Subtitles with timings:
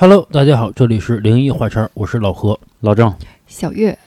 [0.00, 3.12] Hello，大家好，这里是灵异话茬，我是老何，老郑。
[3.48, 3.98] 小月，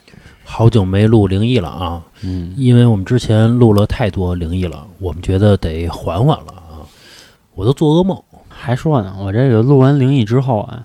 [0.42, 6.80] 好久没录灵异了啊，嗯，因为我们之前录了太多灵异了，我们觉得得缓缓了啊。
[7.54, 8.18] 我都做噩梦，
[8.48, 10.82] 还说呢，我这个录完灵异之后啊，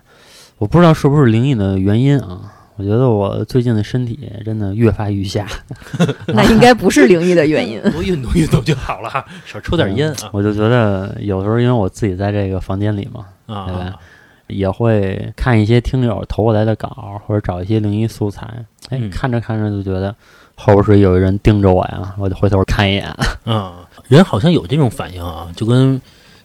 [0.58, 5.46] 我不知道是不是灵异的原因啊，我觉得我最近的身体真的越发愈下。
[6.28, 7.80] 那应该不是灵异的原因。
[7.92, 10.28] 多运动运动就好了，少抽点烟啊。
[10.32, 13.98] 我就觉得有时候因为我自己在这个房间里嘛，啊对吧
[14.48, 18.46] 也会看一些听友投过来的稿，或者找一些灵异素材。
[18.90, 20.14] 哎，嗯看着看着就觉得
[20.54, 23.06] 后边是有人盯着我呀，我就回头看一眼。
[23.46, 23.72] 嗯，
[24.08, 26.00] 人好像有这种反应啊，就跟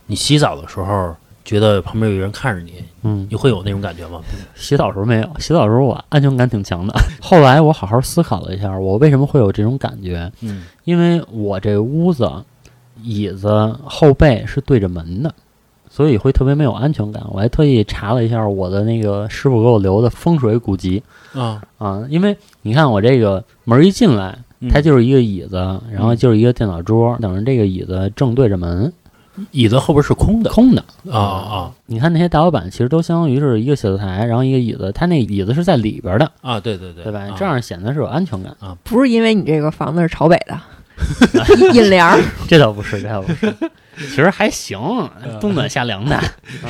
[0.08, 4.22] 你洗澡的时候觉得旁边有人看着你，嗯你，会有那种感觉吗？
[4.56, 6.94] 洗澡时候没有，洗澡时候我安全感挺强的。
[7.22, 10.30] 后来我好好思考了一下，我为什么会有这种感觉？
[10.42, 12.30] 嗯因为我这屋子
[13.02, 15.34] 椅子后背是对着门的，
[15.94, 17.22] 所以会特别没有安全感。
[17.30, 21.04] 我还特意查了一下我的那个师傅给我留的风水古籍。
[21.36, 24.70] 啊，啊，因为你看我这个门一进来，嗯。
[24.70, 25.56] 它就是一个椅子，
[25.92, 28.92] 然后就是一个电脑桌，等着这个椅子正对着门，
[29.52, 30.50] 椅子后边是空的。
[30.50, 30.84] 空的。
[31.12, 31.20] 啊。
[31.20, 37.20] 啊你看那些大老板其实都相当于是一个写字台，然后一个椅子，他那椅子是在里边的，啊，对对对，对吧？
[37.20, 37.36] 啊？
[37.38, 38.52] 这样显得是有安全感。
[38.60, 38.76] 啊。
[38.84, 40.60] 不是因为你这个房子是朝北的，
[41.74, 42.20] 阴凉儿。
[42.48, 43.54] 这倒不是，这倒不是，
[43.98, 44.80] 其实还行，
[45.40, 46.20] 冬暖夏凉的。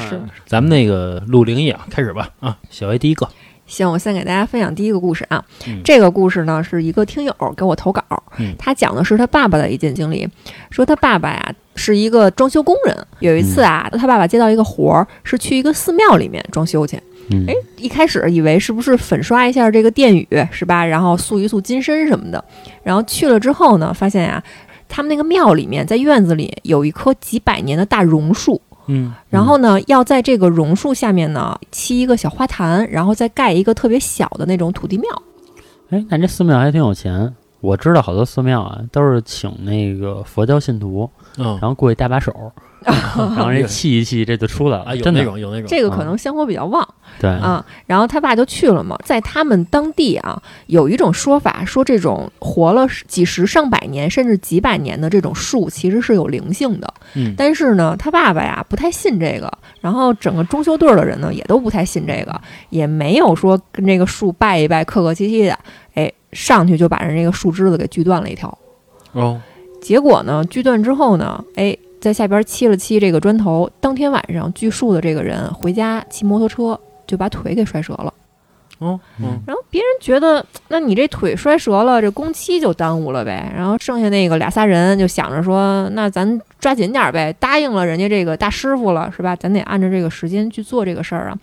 [0.10, 3.28] 是咱们那个录灵异啊，开始吧啊，小 A 第一个，
[3.66, 5.44] 行，我先给大家分享第一个故事啊。
[5.68, 8.04] 嗯这个故事呢是一个听友给我投稿，
[8.38, 10.28] 嗯他讲的是他爸爸的一件经历，
[10.70, 17.02] 说他爸爸呀是一个装修工人，有一次啊，他爸爸接到一个活儿，是去一个寺庙里面装修去。
[17.30, 20.86] 嗯哎，一开始以为是不是粉刷一下这个殿宇是吧？
[20.86, 22.44] 然后塑一塑金身什么的。
[22.84, 24.44] 然后去了之后呢，发现呀、
[24.90, 35.10] 他们那个庙里面在院子里有一棵几百年的大榕树，嗯然后呢，要在这个榕树下面呢砌一个小花坛，然后再盖一个特别小的那种土地庙。
[35.90, 37.34] 哎，那这寺庙还挺有钱。
[37.62, 42.36] 我知道好多寺庙啊，都是请那个佛教信徒，嗯然后过去搭把手，
[43.16, 44.84] 然后人气一气，这就出来了。
[44.84, 46.88] 啊，有真的那种有那种，这个可能香火比较旺
[47.20, 47.66] 对，啊。
[47.86, 56.94] 然后他爸就去了嘛，在他们当地啊，有一种说法说，这种活了几十上百年甚至几百年的这种树，其实是有灵性的。
[57.16, 59.52] 嗯但是呢，他爸爸呀不太信这个，
[59.82, 65.58] 然后整个装修队儿的人呢也都不太信这个，也没有说跟这个树拜一拜，客客气气的，
[65.94, 68.58] 哎，上去就把人这个树枝子给锯断了一条。
[69.12, 69.40] 哦，
[69.80, 73.70] 结果呢，锯断之后呢，哎，在下边砌了砌这个砖头。
[73.80, 76.78] 当天晚上锯树的这个人回家骑摩托车
[77.08, 78.14] 就把腿给摔折了。
[78.80, 83.50] 哦，嗯然后别人觉得，那你这腿摔折了，这工期就耽误了呗。
[83.56, 89.34] 然后剩下那个俩仨人就想着说，那咱抓紧点儿呗，答应了人家这个大师傅了，是吧？
[89.38, 91.40] 咱得按照这个时间去做这个事儿啊。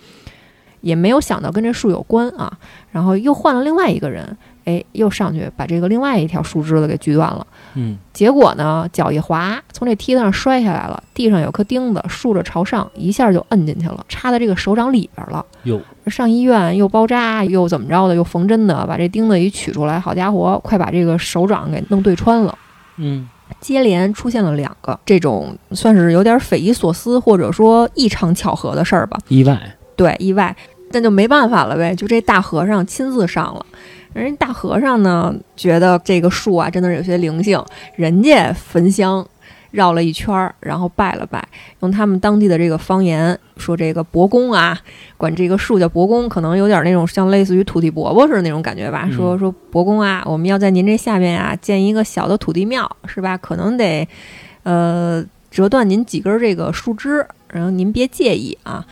[0.82, 2.52] 也没有想到跟这树有关啊。
[2.90, 7.46] 然后又换了另外一个人，哎，又上去把这个另外一条树枝子给锯断了。
[7.74, 15.44] 嗯结果呢，脚一滑，从这梯子上摔下来了，地上有颗钉子，竖着朝上，一下就摁进去了，插在这个手掌里边了。
[15.62, 22.56] 哟，上医院又包扎，又怎么着的，又缝针的，把这钉子一取出来，好家伙，快把这个手掌给弄对穿了。
[22.96, 23.28] 嗯
[23.60, 29.18] 接连出现了两个这种算是有点匪夷所思或者说异常巧合的事儿吧。
[29.28, 29.58] 意外。
[29.96, 30.54] 对，意外，
[30.92, 33.66] 那就没办法了呗，就这大和尚亲自上了。
[34.12, 37.62] 人家大和尚呢，觉得这个树啊，真的是有些灵性，
[37.96, 39.26] 人家焚香
[39.70, 41.46] 绕了一圈儿，然后拜了拜，
[41.80, 44.76] 用他们当地的这个方言说这个伯公啊，
[45.16, 49.04] 管这个树叫伯公，可能有点那种像类似于土地伯伯似的那种感觉吧。
[49.06, 53.36] 嗯说说伯公啊，我们要在您这下面啊建一个小的土地庙，是吧？
[53.38, 54.08] 可能得
[54.64, 58.84] 呃折断您几根这个树枝，然后您别介意啊。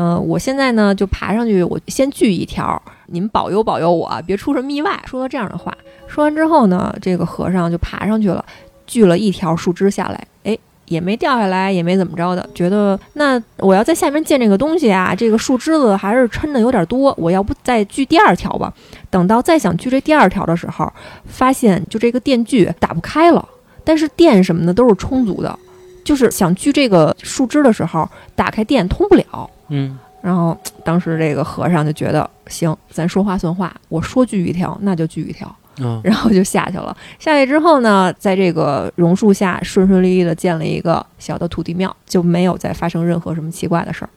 [0.00, 4.96] 嗯、我现在呢就爬上去，我先锯一条，您保佑保佑我，别出什么意外。
[5.04, 8.44] 说了这样的话，说完之后呢，这个和尚就爬上去了，
[8.86, 10.56] 锯了一条树枝下来，哎，
[10.86, 18.72] 也没掉下来，也没怎么着的，觉得那我要在下面建这个东西啊，这个树枝子还是抻的有点多，我要不再锯第二条吧？
[19.10, 20.92] 等到再想锯这第二条的时候，
[21.26, 23.44] 发现就这个电锯打不开了，
[23.82, 25.58] 但是电什么的都是充足的，
[26.04, 29.50] 就是想锯这个树枝的时候，打开电通不了。
[29.68, 36.94] 嗯然后当时这个和尚就觉得行，咱说话算话，我说锯一条那就锯一条，嗯然后就下去了。
[37.18, 44.10] 下去之后呢，在这个榕树下顺顺利利的建了一个小的土地庙，就没有再发生任何什么奇怪的事儿。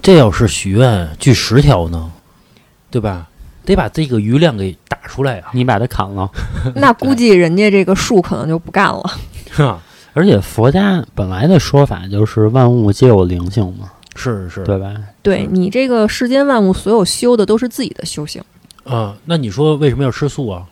[0.00, 2.10] 这要是许愿锯十条呢，
[2.90, 3.28] 对吧？
[3.64, 5.50] 得把这个余量给打出来啊！
[5.52, 6.28] 你把它砍了，
[6.74, 9.02] 那估计人家这个树可能就不干了。
[9.52, 9.78] 哈，
[10.14, 14.94] 而且佛家本来的说法就是万物皆有灵性嘛，是是，对吧？
[15.22, 18.42] 对你这个世间万物，所有修的都是自己的修行。
[18.84, 20.66] 啊，那你说为什么要吃素啊？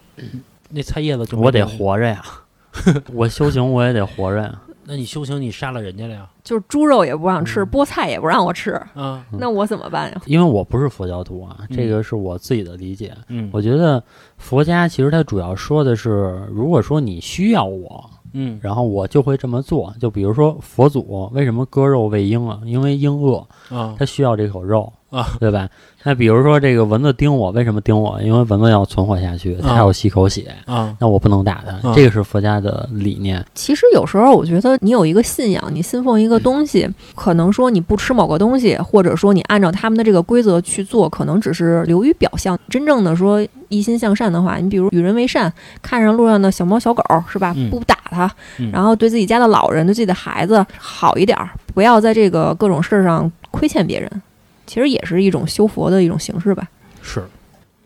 [0.71, 2.23] 那菜叶子就我得，活着呀，
[3.13, 4.61] 我修行我也得活着呀。
[4.85, 6.29] 那你修行你杀了人家了呀？
[6.43, 10.21] 就是猪肉也不让吃，嗯菠菜也不让我吃，啊，嗯那我怎么办呀？
[10.27, 13.15] 因为我不是佛教徒啊，嗯这个是我自己的理解。
[13.29, 14.03] 嗯，我觉得
[14.39, 19.93] 佛家其实它主要说的是，如果说你需要我，嗯然后我就会这么做。
[20.01, 22.61] 就比如说佛祖为什么割肉喂鹰啊？
[22.65, 25.69] 因为鹰饿，啊它需要这口肉啊，对吧？
[26.03, 28.21] 那比如说这个蚊子叮我，为什么叮我？
[28.23, 31.89] 因为蚊子要存活下去，它啊要吸口血，啊那我不能打它。
[31.89, 33.45] 啊这个是佛家的理念。
[33.55, 42.59] 其实有时候我觉得你有一个信仰，你信奉一个东西，可能说你不吃某个东西，或者说你按照他们的这个规则去做，可能只是流于表象。
[42.69, 45.53] 真正的说一心向善的话，你比如与人为善，
[45.83, 47.69] 看上路上的小猫小狗是吧嗯？
[47.69, 54.23] 不打它，嗯然后对自己家的老人、对自己的孩子好一点儿，不要在这个各种事儿上亏欠别人。
[54.67, 56.69] 其实也是一种修佛的一种形式吧。
[57.03, 57.25] 是，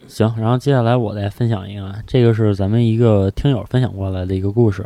[0.06, 4.84] 行，然后接下来我再分享一个啊，这个是咱们一个听友分享过来的一个故事，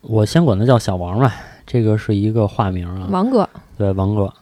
[0.00, 1.34] 我先管他叫小王吧，
[1.66, 3.08] 这个是一个化名啊。
[3.10, 4.32] 王哥，对，王哥，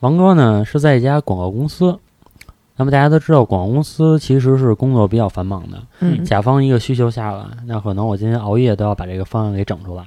[0.00, 1.98] 王哥呢是在一家广告公司。
[2.76, 5.80] 那么大家都知道，广告公司其实是工作比较繁忙的。
[6.00, 10.04] 嗯甲方一个需求下来，那可能我今天熬夜都要把这个方案给整出来，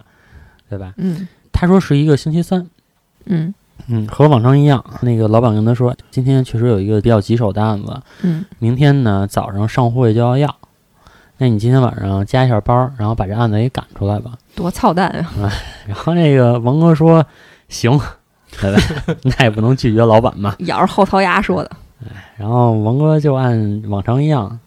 [0.70, 0.94] 对吧？
[0.98, 2.68] 嗯他说是一个星期三，
[3.26, 3.54] 嗯
[3.88, 10.54] 嗯，和往常一样，那个老板跟他说，今天确实有一个比较棘手的案子，嗯明天呢早上上会就要要，
[11.38, 14.34] 那你今天晚上加一下班儿，然后把这案子给赶出来吧。
[14.56, 15.08] 多操蛋
[15.42, 15.50] 啊！
[15.88, 17.26] 然后那个王哥说
[17.70, 17.98] 行，
[18.60, 18.82] 对吧？
[19.24, 20.56] 那也不能拒绝老板嘛。
[20.68, 21.72] 咬着后槽牙说的。
[22.38, 24.60] 然后王哥就按往常一样，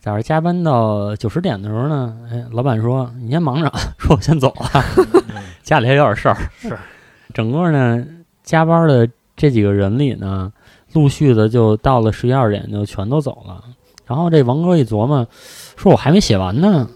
[0.00, 4.82] 早上加班到九十点的时候呢，哎，老板说你先忙着， 说我先走了，
[5.62, 6.36] 家里还有点事儿。
[6.58, 6.76] 是，
[7.32, 8.04] 整个呢
[8.42, 10.52] 加班的这几个人里呢，
[10.92, 13.62] 陆续的就到了十一二点就全都走了。
[14.04, 15.26] 然后这王哥一琢磨，
[15.76, 16.88] 说我还没写完呢，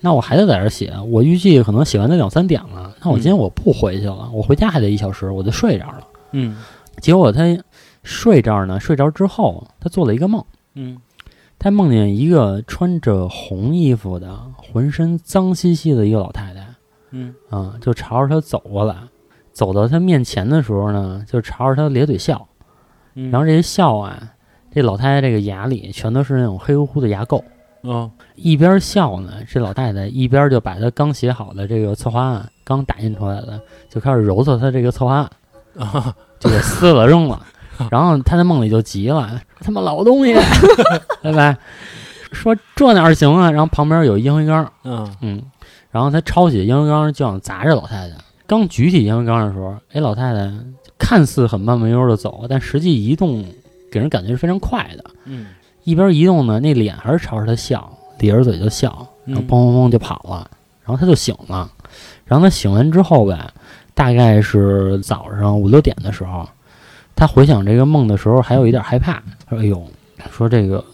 [0.00, 0.92] 那我还得在这儿写。
[1.08, 6.06] 我预计可能写完得两三点了，那我今天我不回去了，我回家还得一小时，我就睡这儿了。
[6.32, 6.56] 嗯
[7.00, 7.42] 结果他
[8.02, 10.44] 睡这儿呢，睡着之后，他做了一个梦。
[10.74, 10.98] 嗯
[11.60, 16.64] 他梦见一个穿着红衣服的、浑身脏兮兮的一个老太太，
[17.10, 18.96] 嗯啊、就朝着他走过来。
[19.52, 22.46] 走到他面前的时候呢，就朝着他咧嘴笑。
[23.14, 24.34] 嗯，然后这一笑啊，
[24.70, 27.42] 这老太太这个牙里全都是那种黑乎乎的牙垢。
[27.82, 35.30] 啊一边笑呢，这老太太一边就把她刚写好的这个策划案，刚打印出来的，就开始揉搓她这个策划案，
[35.76, 37.44] 啊 就给撕了扔了。
[37.90, 40.34] 然后他在梦里就急了，他妈老东西，
[41.22, 41.56] 拜拜？
[42.32, 43.50] 说这哪儿行啊？
[43.50, 45.42] 然后旁边有一烟灰缸，嗯嗯，
[45.90, 48.16] 然后他抄起烟灰缸就想砸这老太太。
[48.46, 50.50] 刚举起烟灰缸的时候，哎，老太太
[50.98, 53.44] 看似很慢慢悠悠的走，但实际移动
[53.90, 55.04] 给人感觉是非常快的。
[55.24, 55.46] 嗯
[55.84, 60.46] 一边移动呢，那脸还是朝着他笑，咧着嘴就笑，然后嗯砰砰砰就跑了。
[60.84, 61.70] 然后他就醒了，
[62.26, 63.38] 然后他醒完之后呗，
[63.94, 66.46] 大概是早上五六点的时候，
[67.18, 69.84] 他回想这个梦的时候，还有一点害怕，他说：“哎呦，
[70.30, 70.84] 说这个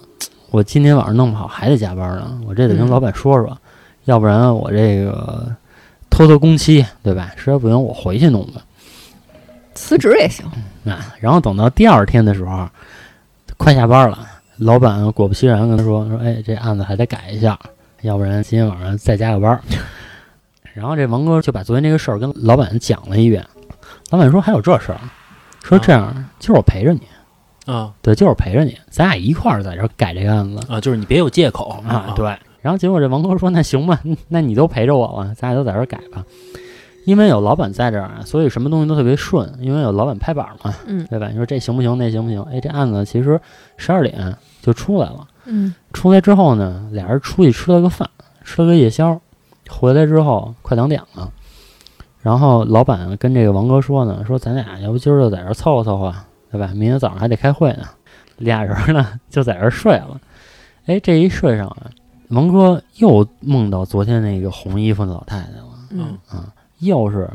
[0.51, 3.55] 我今天晚上弄不好还得加班呢，我这得跟嗯老板说说，
[4.07, 5.55] 要不然我这个
[6.09, 7.31] 拖拖工期，对吧？
[7.37, 8.63] 实在不行我回去弄吧。”
[9.75, 10.47] 辞职也行。
[10.87, 12.67] 啊，然后等到第二天的时候，
[13.59, 14.27] 快下班了，
[14.57, 17.59] 老板果不其然跟他说说，哎，这案子还得改一下，
[18.01, 19.61] 要不然今天晚上再加个班儿。
[20.73, 23.47] 然后这王哥就把昨天这个事儿跟老板讲了一遍，
[24.09, 24.99] 老板说还有这事儿，
[25.65, 27.01] 说这样，就是我陪着你，
[27.65, 32.37] 啊对，就是我陪着你，咱俩一块儿在这儿改这个案子啊，就是你别有借口啊，对。
[32.61, 36.25] 然后结果这王哥说那行吧，那你都陪着我了，咱俩都在这儿改吧。
[37.07, 41.29] 因为有老板在这儿啊，所以什么东西都特别顺，因为有老板拍板嘛，嗯对吧？
[41.29, 41.97] 你说这行不行？
[41.99, 42.43] 那行不行？
[42.45, 43.41] 哎，这案子其实
[43.77, 45.27] 十二点就出来了。
[45.47, 48.09] 嗯出来之后呢，俩人出去吃了个饭，
[48.43, 49.21] 吃了个夜宵。
[49.69, 51.31] 回来之后快两点了，
[52.25, 56.13] 然后老板跟这个王哥说呢，说咱俩要不今儿就在这儿凑合凑合，
[56.51, 56.69] 对吧？
[56.75, 57.85] 明天早上还得开会呢。
[58.39, 60.21] 俩人呢 就在这儿睡了。
[60.87, 61.87] 哎，这一睡上啊，
[62.31, 65.65] 王哥又梦到昨天那个红衣服的老太太了。
[65.91, 67.31] 嗯啊，又是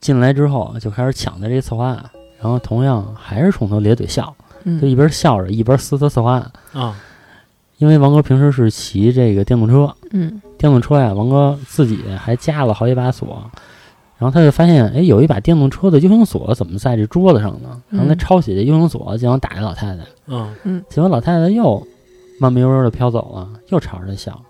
[0.00, 2.10] 进来之后就开始抢他这策划案，
[2.40, 6.50] 然后同样还是冲他咧嘴笑，就嗯一边笑着一边撕他策划案。
[6.72, 6.96] 啊
[7.78, 13.50] 因为王哥平时是骑这个电动车，嗯电动车呀，王哥自己还加了好几把锁，
[14.16, 17.82] 然后他就发现，哎，有一把电动车的 U 型锁怎么在这桌子上呢？
[17.90, 20.04] 然后他嗯抄起这 U 型锁就想打这老太太，
[20.64, 21.84] 嗯结果老太太又
[22.40, 24.40] 慢慢悠悠的飘走了，又朝着他笑。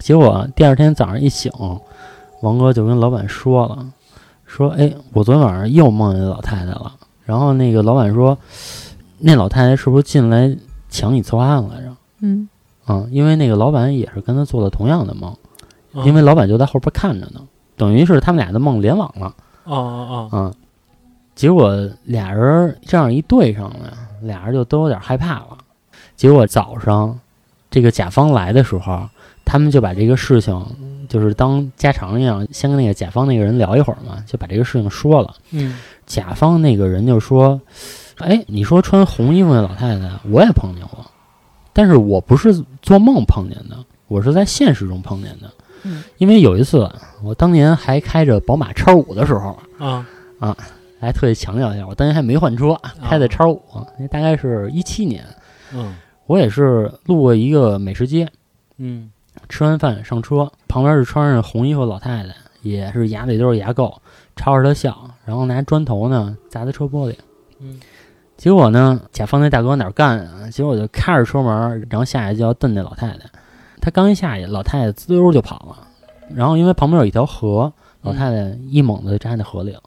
[0.00, 1.50] 结果第二天早上一醒，
[2.42, 3.86] 王哥就跟老板说了，
[4.44, 6.92] 说：“哎，我昨天晚上又梦见老太太了。”
[7.24, 8.38] 然后那个老板说，
[9.18, 10.56] 那老太太是不是进来
[10.88, 11.96] 抢你策划案来着？
[12.20, 12.48] 嗯
[12.84, 15.30] 啊、因为那个老板也是跟他做了同样的梦，
[15.92, 17.40] 啊因为老板就在后边看着呢，
[17.76, 19.34] 等于是他们俩的梦联网了。
[19.64, 20.54] 哦哦哦，嗯，
[21.34, 23.92] 结果俩人这样一对上了，
[24.22, 25.58] 俩人就都有点害怕了。
[26.14, 27.18] 结果早上
[27.70, 29.08] 这个甲方来的时候，
[29.44, 35.34] 他们就把这个事情就是当家常一样，先跟那个甲方那个人聊一会儿嘛，就把这个事情说了。
[35.50, 37.60] 嗯甲方那个人就说
[38.18, 41.04] ：“哎，你说穿红衣服的老太太，我也碰见过，
[41.72, 45.50] 但是我不是做梦碰见的，我是在现实中碰见的。
[45.84, 46.90] 嗯，因为有一次
[47.22, 50.06] 我当年还开着宝马叉五的时候，啊
[50.38, 50.56] 啊
[51.00, 53.60] 还特意强调一下，我当年还没换车，开的叉五，
[53.98, 55.24] 那大概是一七年。
[55.74, 55.94] 嗯
[56.26, 58.28] 我也是路过一个美食街，
[58.78, 59.10] 嗯
[59.48, 63.94] 吃完饭上车，旁边是穿着红衣服老太太，也是牙里都是牙垢，
[64.34, 67.14] 朝着他笑，然后拿砖头呢砸他车玻璃。
[67.60, 67.78] 嗯
[68.36, 70.50] 结果呢，甲方那大哥哪儿干啊？
[70.50, 73.20] 结果就开着车门，然后下来就要瞪那老太太。
[73.86, 75.86] 他刚一下去，老太太滋溜就跑了。
[76.34, 79.80] 然后因为旁边有一条河，老太太一猛子就扎在河里了。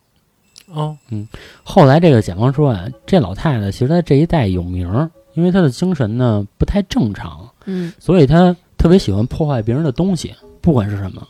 [0.74, 1.28] 哦嗯
[1.66, 11.28] 后来这个甲方说啊，这老太太其实在这一带有名儿，因为她的精神呢不太正常，嗯所以她特别喜欢破坏别人的东西，不管是什么。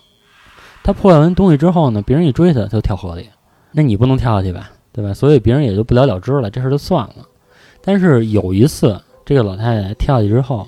[0.84, 3.28] 她破坏完东西之后呢，别人一追她，她就跳河里。
[3.72, 5.12] 那你不能跳下去吧，对吧？
[5.12, 7.16] 所以别人也就不了了之了，这事儿就算了。
[7.82, 10.68] 但是有一次，这个老太太跳下去之后，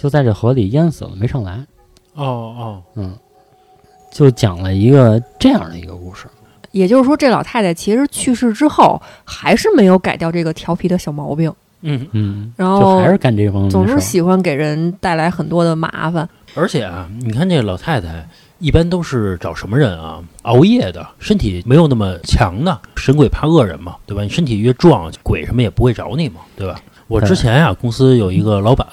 [0.00, 1.62] 就在这河里淹死了，没上来。
[2.14, 3.14] 哦哦嗯，
[4.10, 6.26] 就讲了一个这样的一个故事。
[6.72, 11.52] 也就是说，这老太太其实去世之后，还是没有改掉这个调皮的小毛病，
[11.82, 14.00] 嗯，嗯，然就后还是干这方面总是。
[14.00, 16.26] 喜欢给人带来很多的麻烦。
[16.54, 18.26] 而且啊，你看这老太太
[18.58, 20.22] 一般都是找什么人啊？
[20.42, 24.22] 熬夜的，身体没有那么强的，神鬼怕恶人嘛，对吧？
[24.22, 26.80] 你身体越壮，鬼什么也不会找你嘛，对吧？
[27.08, 28.86] 我之前啊，公司有一个老板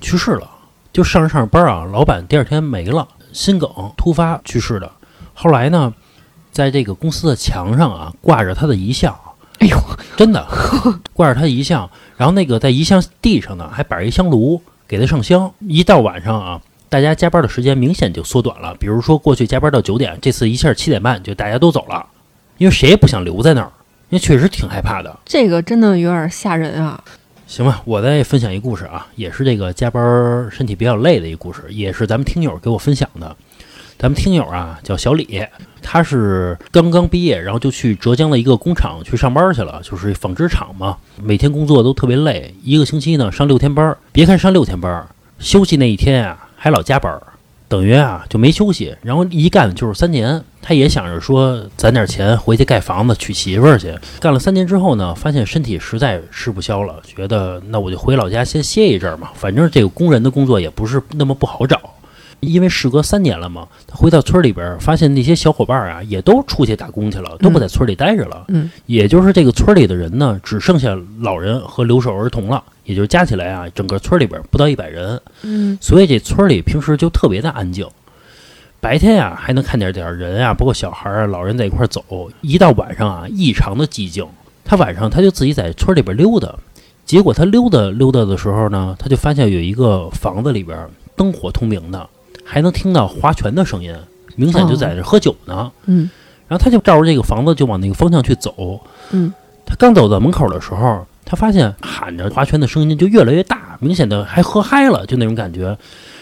[0.00, 0.48] 去世了，
[0.92, 4.90] 就上着上着班啊，老板第二天没了，心梗突发去世的。
[5.34, 5.92] 后来呢，
[6.50, 9.16] 在这个公司的墙上啊，挂着他的遗像。
[9.58, 9.78] 哎呦，
[10.16, 10.44] 真的
[11.12, 15.52] 挂着他遗像，然后那个在遗像地上呢还摆着一香炉，给他上香。
[15.60, 18.74] 一到晚上啊，大家加班的时间明显就缩短了。
[18.80, 22.04] 比如说过去加班到九点，这次一下七点半就大家都走了，
[22.58, 23.70] 因为谁也不想留在那儿，
[24.08, 25.16] 因为确实挺害怕的。
[25.24, 27.02] 这个真的有点吓人啊！
[27.52, 33.36] 行吧，我再分享一故事啊，也是这个加班身体比较累的一个故事，也是咱们听友给我分享的。
[33.98, 35.44] 咱们听友啊叫小李，
[35.82, 43.94] 他是刚刚毕业，然后就去浙江的一个工厂去上班去了，就是纺织厂嘛，每天工作都特别累，一个星期呢上六天班。
[44.12, 45.06] 别看上六天班，
[45.38, 47.20] 休息那一天啊还老加班，
[47.72, 50.44] 等于啊就没休息，然后一干就是三年。
[50.60, 53.92] 他也想着说攒点钱回去盖房子娶媳妇儿去。
[54.20, 59.30] 干了三年之后呢，发现身体实在吃不消了，觉得那我就回老家先歇一阵儿嘛。
[59.34, 61.80] 反正这个工人的工作也不是那么不好找，
[62.42, 63.66] 因为事隔三年了嘛。
[63.86, 68.44] 他回到村里边儿，发现那些小伙伴儿啊也都出去打工去了，都不在村里待着了。
[68.48, 75.20] 嗯，也就是这个村里的人呢，只剩下老人和留守儿童了，也就是加起来啊，整个村里边儿不到一百人。
[75.42, 77.86] 嗯所以这村里平时就特别的安静，
[78.80, 82.30] 白天呀、还能看见点儿人啊，包括小孩老人在一块儿走。
[82.40, 84.26] 一到晚上啊，异常的寂静。
[84.64, 86.54] 他晚上他就自己在村里边溜达，
[87.04, 92.08] 结果他溜达溜达的时候呢，他就发现有一个房子里边灯火通明的，
[92.44, 93.94] 还能听到划拳的声音，
[94.36, 95.70] 明显就在这喝酒呢。
[95.86, 96.10] 嗯
[96.48, 98.78] 然后他就照着这个房子就往那个方向去走。
[99.10, 99.32] 嗯，
[99.64, 105.78] 他刚走到门口的时候，他发现喊着划拳的声音就越来越大，明显的还喝嗨了，就那种感觉。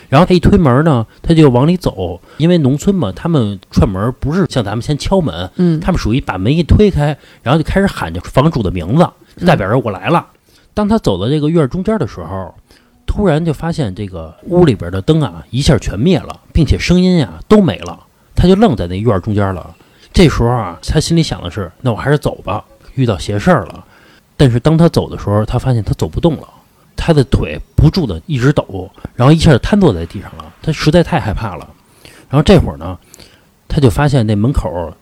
[0.08, 10.24] 然后他一推门呢，他就往里走，因为农村嘛，他们串门不是像咱们先敲门，嗯他们属于把门一推开，然后就开始喊着房主的名字，就代表着我来了。
[10.74, 12.54] 当他走到这个院中间的时候，
[13.10, 17.98] 突然就发现这个屋里边的灯啊一下全灭了，并且声音呀都没了，
[18.36, 19.74] 他就愣在那院儿中间了。
[20.12, 22.64] 这时候啊，他心里想的是，那我还是走吧，
[22.94, 23.84] 遇到邪事儿了。
[24.36, 26.48] 但是当他走的时候，他发现他走不动了，
[26.94, 30.44] 他的腿不住的一直抖，然后一下就瘫坐在地上了。
[30.62, 31.68] 他实在太害怕了。
[32.28, 32.96] 然后这会儿呢，
[33.66, 34.94] 他就发现那门口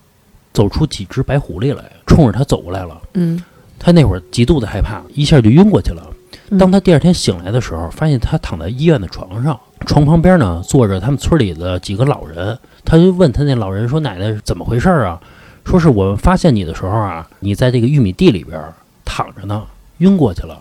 [0.55, 2.99] 走出几只白狐狸来，冲着他走过来了。
[3.13, 3.45] 嗯
[3.79, 6.03] 他那会儿极度的害怕，一下就晕过去了。
[6.51, 12.59] 嗯当他第二天醒来的时候，发现他躺在医院的床上，床旁边呢坐着他们村里的几个老人。
[12.85, 15.21] 他就问他那老人说：“奶奶怎么回事儿啊？”
[15.67, 18.59] 说是我们发现你的时候啊，你在这个玉米地里边
[19.05, 19.63] 躺着呢，
[19.99, 20.59] 晕过去了。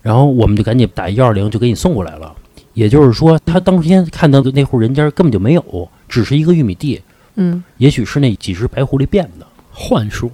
[0.00, 2.34] 然后我们就赶紧打幺二零，就给你送过来了。
[2.72, 7.02] 也就是说，他当天看到的那户人家根本就没有，只是一个玉米地，
[7.34, 9.46] 嗯也许是那几只白狐狸变的。
[9.70, 10.30] 幻术，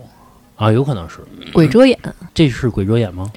[0.55, 1.19] 啊，有可能是
[1.53, 1.99] 鬼遮眼
[2.33, 3.29] 这是鬼遮眼吗？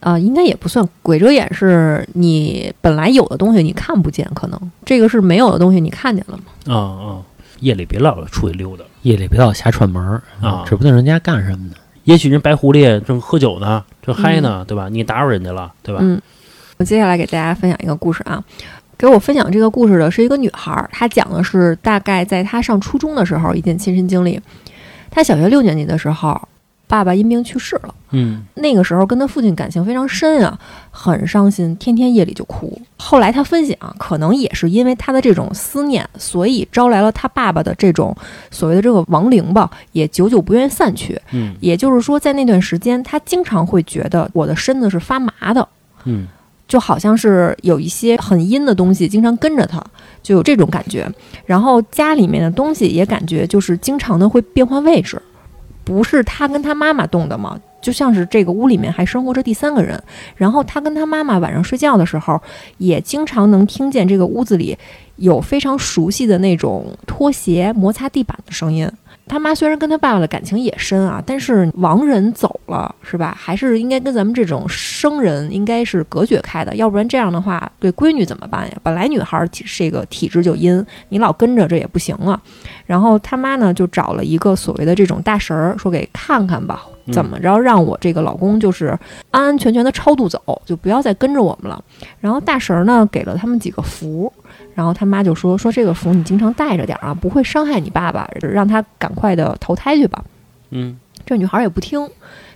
[0.00, 6.72] 啊、应该也不算鬼遮眼，是你本来有的东西你看不见，可能这个是没有的东西你看见了嘛？
[6.72, 7.22] 啊啊，
[7.60, 8.84] 夜里别老出去溜达。
[9.02, 11.74] 夜里别老瞎串门儿啊指不定人家干什么呢。
[12.04, 14.88] 也许人白狐狸正喝酒呢，正嗨呢，对吧？
[14.88, 16.00] 你打扰人家了，对吧？
[16.02, 16.20] 嗯，
[16.78, 18.42] 我接下来给大家分享一个故事啊。
[18.96, 24.40] 给我分享这个故事的是一个女孩儿，她讲的是大概在她上初中的时候一件亲身经历。
[25.10, 26.48] 她小学六年级的时候，
[26.88, 27.94] 爸爸因病去世了。
[28.10, 30.58] 嗯那个时候跟他父亲感情非常深啊，
[30.90, 32.80] 很伤心，天天夜里就哭。
[32.96, 38.16] 后来他分享，可能也是因为他的这种思念，所以招来了他爸爸的这种
[38.50, 41.20] 所谓的这个亡灵吧，也久久不愿意散去。
[41.32, 45.68] 嗯也就是说，在那段时间，他经常会觉得我的身子是发麻的，
[46.04, 46.26] 嗯
[46.66, 49.82] 就好像是有一些很阴的东西经常跟着他，
[50.22, 51.10] 就有这种感觉。
[51.46, 55.20] 然后家里面的东西也感觉就是经常的会变换位置，
[55.88, 59.98] 不是他跟他妈妈动的吗，就像是这个屋里面还生活着第三个人。
[60.36, 62.38] 然后他跟他妈妈晚上睡觉的时候，
[62.76, 64.76] 也经常能听见这个屋子里
[65.16, 68.86] 有非常熟悉的那种拖鞋摩擦地板的声音。
[69.28, 73.36] 他妈虽然跟他爸爸的感情也深啊，但是亡人走了，是吧？
[73.38, 78.76] 还是应该跟咱们这种生人应该是隔绝开的，要不然这样的话，对闺女怎么办呀？
[78.82, 82.40] 本来女孩儿这个体质就阴，你老跟着这也不行啊。
[82.86, 86.82] 然后他妈呢就找了一个所谓的这种大神儿，说给看看吧，
[87.12, 88.98] 怎么着让我这个老公就是
[89.30, 91.82] 安安全全的超度走，就不要再跟着我们了。
[92.20, 94.32] 然后大神儿呢给了他们几个符，
[94.78, 100.24] 然后他妈就说说这个符你经常带着点儿啊，不会伤害你爸爸，让他赶快的投胎去吧。
[100.70, 102.08] 嗯这女孩也不听，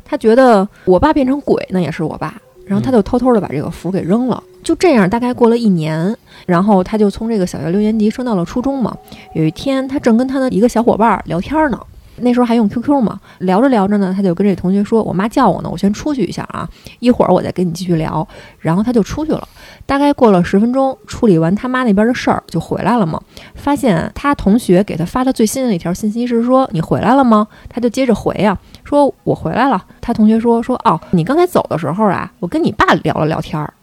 [0.05, 4.41] 她觉得我爸变成鬼那也是我爸，然后她就偷偷的把这个符给扔了。
[4.63, 8.97] 就这样，大概过了一年，然后她就从这个小学六年级升到了初中嘛。
[9.35, 11.81] 有一天，她正跟她的一个小伙伴儿聊天呢，
[12.23, 16.69] 那时候还用 QQ 嘛，聊着聊着呢，他就跟这同学说：“我妈叫我呢，我先出去一下啊，
[17.01, 18.27] 一会儿我再跟你继续聊。”
[18.61, 19.47] 然后他就出去了。
[19.85, 23.21] 大概过了十分钟，处理完他妈那边的事儿，就回来了嘛。
[23.55, 33.75] 发现他同学给他发的最新的一条信息是说：“你回来了吗？”他就接着回呀、说：“我回来了。”他同学说：“说哦，你刚才走的时候啊，我跟你爸聊了聊天儿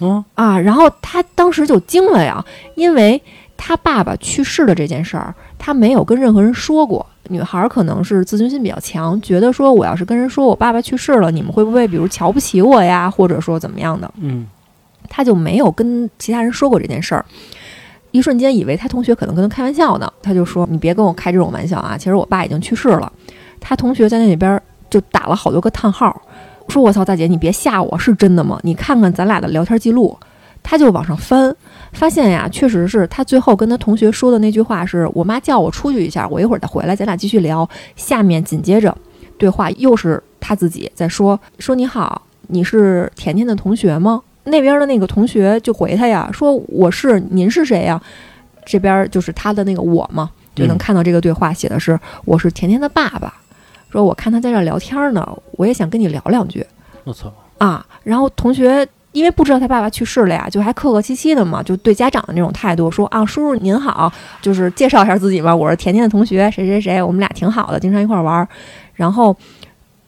[0.00, 3.20] 嗯啊。”然后他当时就惊了呀，因为
[3.56, 7.06] 他爸爸去世的这件事儿，他没有跟任何人说过。
[7.30, 14.12] 女孩儿可能是自尊心比较强，觉得说我要是跟人说我爸爸去世了，你们会不会比如瞧不起我呀，或者说怎么样的？
[14.20, 14.46] 嗯
[15.08, 17.24] 他就没有跟其他人说过这件事儿。
[18.10, 21.96] 一瞬间以为他同学可能跟他开玩笑呢，他就说：“你别跟我开这种玩笑啊！
[21.96, 23.10] 其实我爸已经去世了。”
[23.58, 26.20] 他同学在那里边就打了好多个叹号，
[26.68, 28.60] 说：“我操，大姐，你别吓我，是真的吗？
[28.62, 30.14] 你看看咱俩的聊天记录。”
[30.64, 31.54] 他就往上翻，
[31.92, 38.96] 发现呀，确实是他最后跟他同学说的那句话是：“我妈叫我出去一下，我一会儿再回来，咱俩继续聊。”下面紧接着
[39.38, 48.00] 对话又是他自己在说：“说你好，你是甜甜的同学吗？”那边的那个同学就回他呀，说我是，您是谁呀？
[48.64, 53.32] 这边就是他的那个我嘛，就能嗯看到这个对话写的是我是甜甜的爸爸，
[53.90, 56.66] 说我看他在这儿聊天呢，我也想跟你聊两句
[57.04, 57.86] 我操，啊。
[58.02, 68.48] 然后同学因为不知道他爸爸去世了呀，就还客客气气的嘛，就对家长的那种态度说啊，叔叔您好，就是介绍一下自己嘛，我是甜甜的同学，谁谁谁，我们俩挺好的，经常一块玩儿。
[68.94, 69.34] 然后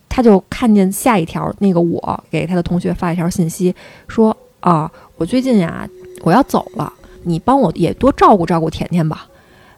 [0.09, 3.73] 他就看见下一条，那个我给他的同学发一条信息，
[4.09, 5.89] 说啊，我最近呀
[6.23, 6.93] 我要走了，
[7.23, 9.29] 你帮我也多照顾照顾甜甜吧。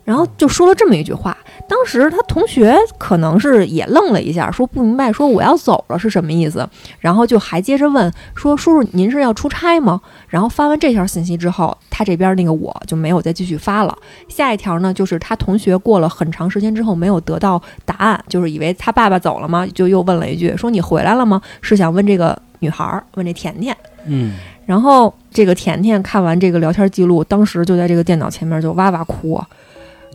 [0.09, 1.37] 然后就说了这么一句话，
[1.69, 6.67] 当时他同学可能是也愣了一下，说不明白，说我要走了是什么意思？
[6.99, 13.95] 然后就还接着问说：“叔叔，您是要出差吗？”然后发完这条信息之后，他这边那个我就没有再继续发了。
[14.29, 19.67] 下一条呢，就是他同学过了很长时间之后没有得到答案，就是以为他爸爸走了吗？
[19.75, 23.77] 就又问了一句说：“你回来了吗？”是想问这个女孩儿，问这甜甜。
[24.07, 29.39] 嗯然后这个甜甜看完这个聊天记录，当时就在这个电脑前面就哇哇哭。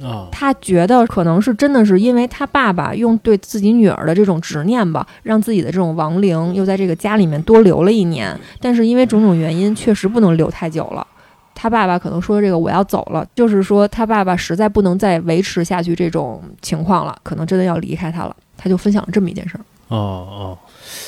[0.03, 11.07] 啊，他觉得可能是真的是因为他爸爸用对自己女儿的这种执念吧，让自己的这种亡灵又在这个家里面多留了一年，但是因为种种原因，确实不能留太久了。
[11.55, 18.35] 他爸爸可能说这个我要走了，就是说他爸爸实在不能再维持下去这种情况了，可能真的要离开他了。
[18.57, 19.61] 他就分享了这么一件事儿。
[19.87, 20.57] 哦哦，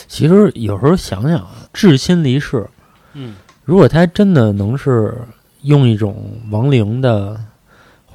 [0.08, 2.66] 其实有时候想想啊，至亲离世，
[3.14, 5.18] 嗯如果他真的能是
[5.64, 6.16] 用一种
[6.52, 7.40] 亡灵的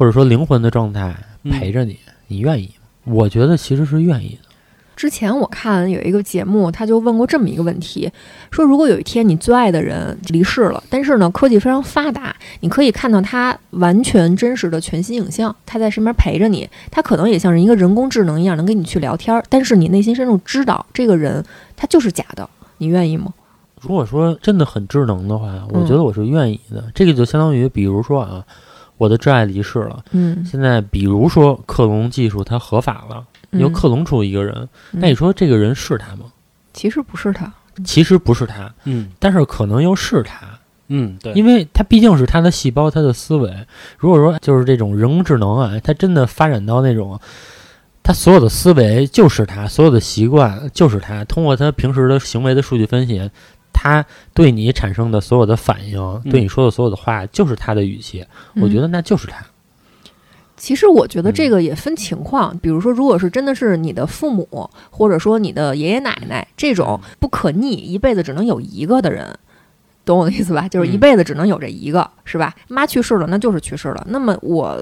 [0.00, 2.64] 或者说灵魂的状态嗯陪着你，你愿意
[3.04, 3.12] 吗？
[3.12, 4.48] 我觉得其实是愿意的。
[4.96, 8.10] 之前我看有一个节目，他就问过这么一个问题，
[8.50, 21.44] 说如果有一天你最爱的人离世了，但是呢科技非常发达，你可以看到他完全真实的全息影像，他在身边陪着你，他可能也像是一个人工智能一样能跟你去聊天儿，但是你内心深处知道这个人
[21.76, 23.34] 他就是假的，你愿意吗？
[23.82, 26.90] 如果说真的很智能的话，嗯我觉得我是愿意的。
[26.94, 28.42] 这个就相当于，比如说啊，
[29.00, 33.72] 我的挚爱离世了，嗯，现在比如说克隆技术它合法了，又嗯。
[33.72, 34.54] 克隆出一个人，
[34.92, 35.00] 嗯。
[35.00, 36.26] 那你说这个人是他吗？
[36.74, 37.50] 其实不是他，
[37.82, 39.10] 其实不是他，嗯。
[39.18, 40.46] 但是可能又是他，
[40.88, 43.50] 嗯，对，因为他毕竟是他的细胞，他的思维。
[43.96, 47.18] 如果说就是这种人工智能啊，它真的发展到那种，
[48.02, 53.30] 他所有的思维就是他，所有的习惯就是他，通过他平时的行为的数据分析，
[53.82, 58.22] 他对你产生的所有的反应，嗯对你说的所有的话，就是他的语气。
[58.56, 58.86] 我觉得。
[58.88, 59.42] 那就是他。
[60.58, 69.38] 其实我觉得嗯这个也分情况，比如说，如果是真的是你的父母，或者说你的爷爷奶奶这种不可逆，一辈子只能有一个的人，
[70.04, 70.68] 懂我的意思吧？
[70.68, 72.54] 就是一嗯辈子只能有这一个，是吧？
[72.68, 74.06] 妈去世了，那就是去世了。
[74.10, 74.78] 那么我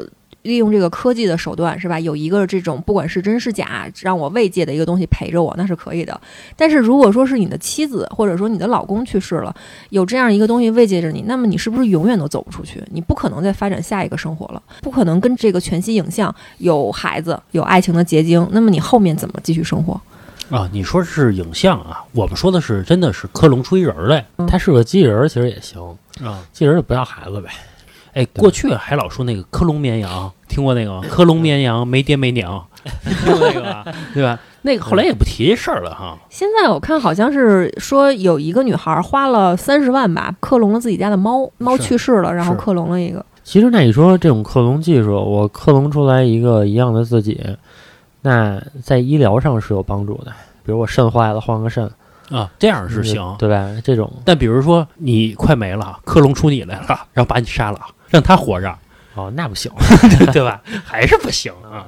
[0.49, 2.01] 利用这个科技的手段，是吧？
[2.01, 6.21] 有一个这种不管是真是假，让我慰藉的一个东西陪着我，那是可以的。
[6.57, 9.55] 但是如果说是你的妻子，或者说你的老公去世了，
[9.91, 12.83] 有这样一个东西慰藉着你，那么你是不是永远都走不出去？
[12.91, 18.49] 你不可能再发展下一个生活了，不可能跟这个全息影像有孩子、有爱情的结晶。
[18.51, 20.01] 那么你后面怎么继续生活？
[20.51, 25.79] 啊，你说是影像啊，我们说的是真的是克隆出一人儿来嗯他是个机器人儿，其实也行，
[26.25, 26.41] 啊。
[26.55, 27.51] 机器人儿就不要孩子呗。
[28.15, 31.03] 哎，过去还老说那个克隆绵羊，听过那个吗？
[31.11, 32.65] 克隆绵羊没爹没娘，
[33.25, 33.85] 听过那个吧？
[34.15, 34.39] 对吧？
[34.63, 36.19] 那个后来也不提这事儿了哈。
[36.29, 43.25] 现在我看好像是说有一个女孩花了三十万吧，克隆了自己家的猫，猫去世了，然后克隆了一个。
[43.45, 47.41] 其实那你说这种克隆技术，我克隆出来一个一样的自己，
[48.23, 50.33] 那在医疗上是有帮助的。
[50.65, 51.91] 比如我肾坏了，换个肾
[52.31, 53.37] 啊，这样是行。
[53.39, 53.71] 对吧？
[53.83, 58.77] 这种但比如说你快没了，克隆出你来了，然后把你杀了，让他活着，
[59.15, 59.71] 哦，那不行。
[60.33, 60.61] 对吧？
[60.85, 61.87] 还是不行啊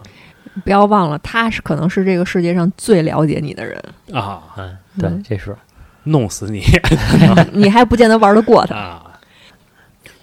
[0.64, 4.42] 不要忘了，他是可能是这个世界上最了解你的人，啊！
[4.56, 5.56] 嗯，对嗯，这是
[6.04, 6.64] 弄死你
[7.52, 8.74] 你还不见得玩得过他。
[8.76, 9.02] 啊！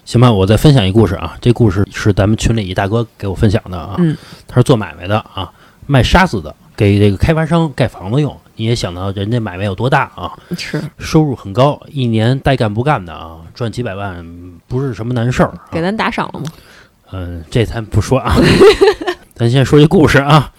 [0.04, 1.36] 行吧，我再分享一故事啊。
[1.40, 3.94] 这故事是咱们群里一大哥给我分享的啊。
[3.98, 5.50] 嗯，他是做买卖的啊，
[5.86, 8.38] 卖沙子的，给这个开发商盖房子用。
[8.58, 10.36] 你也想到人家买卖有多大啊？
[10.58, 14.26] 是收入很高，一年带干不干的啊，赚几百万
[14.66, 15.66] 不是什么难事儿、啊。
[15.70, 16.46] 给咱打赏了吗？
[17.12, 18.34] 嗯，这咱不说啊，
[19.32, 20.52] 咱先说一故事啊。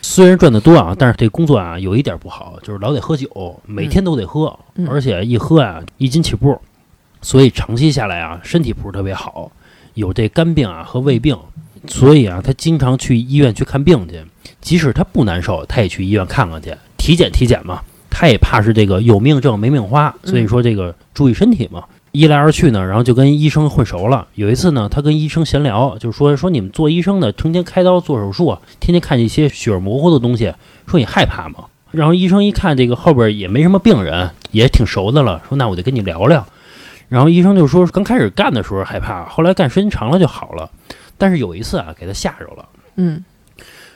[0.00, 6.56] 虽然赚的多啊，但是这工作啊有一点不好，就是老得喝酒，每天都得喝，嗯而且一喝啊一斤起步，
[7.22, 9.50] 所以长期下来啊身体不是特别好，
[9.94, 11.36] 有这肝病啊和胃病，
[11.88, 14.24] 所以啊他经常去医院去看病去，
[14.60, 21.82] 即使他不难受，他也去医院看看去，体检体检嘛，他也怕是这个有命挣没命花，所以说这个注意身体嘛。
[22.12, 24.28] 一来二去呢，然后就跟医生混熟了。
[24.36, 30.54] 有一次呢，他跟医生闲聊，就是说说你们做医生的，成天开刀做手术，天天看一些血肉模糊的东西，
[30.86, 31.64] 说你害怕吗？
[31.90, 36.46] 然后医生一看这个后边也没什么病人，也挺熟的了，说那我得跟你聊聊。
[37.08, 40.70] 然后医生就说，刚开始干的时候害怕，后来干时间长了就好了。
[41.18, 42.68] 但是有一次啊，给他吓着了。
[42.96, 43.24] 嗯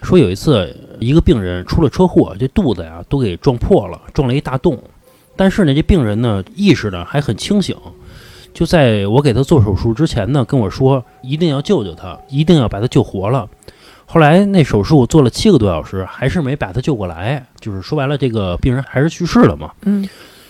[0.02, 4.78] 说有一次，一个病人出了车祸，这肚子呀都给撞破了，撞了一大洞。
[5.34, 7.76] 但是呢，这病人呢意识呢还很清醒，
[8.54, 13.48] 就在我给他做手术之前呢，跟我说一定要救救他，一定要把他救活了。
[14.06, 19.72] 后来那手术做了七个多小时，还是没把他救过来，就是说白了，这个病人还是去世了嘛。
[19.82, 20.08] 嗯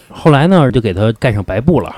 [0.09, 1.97] 后来呢，就给他盖上白布了。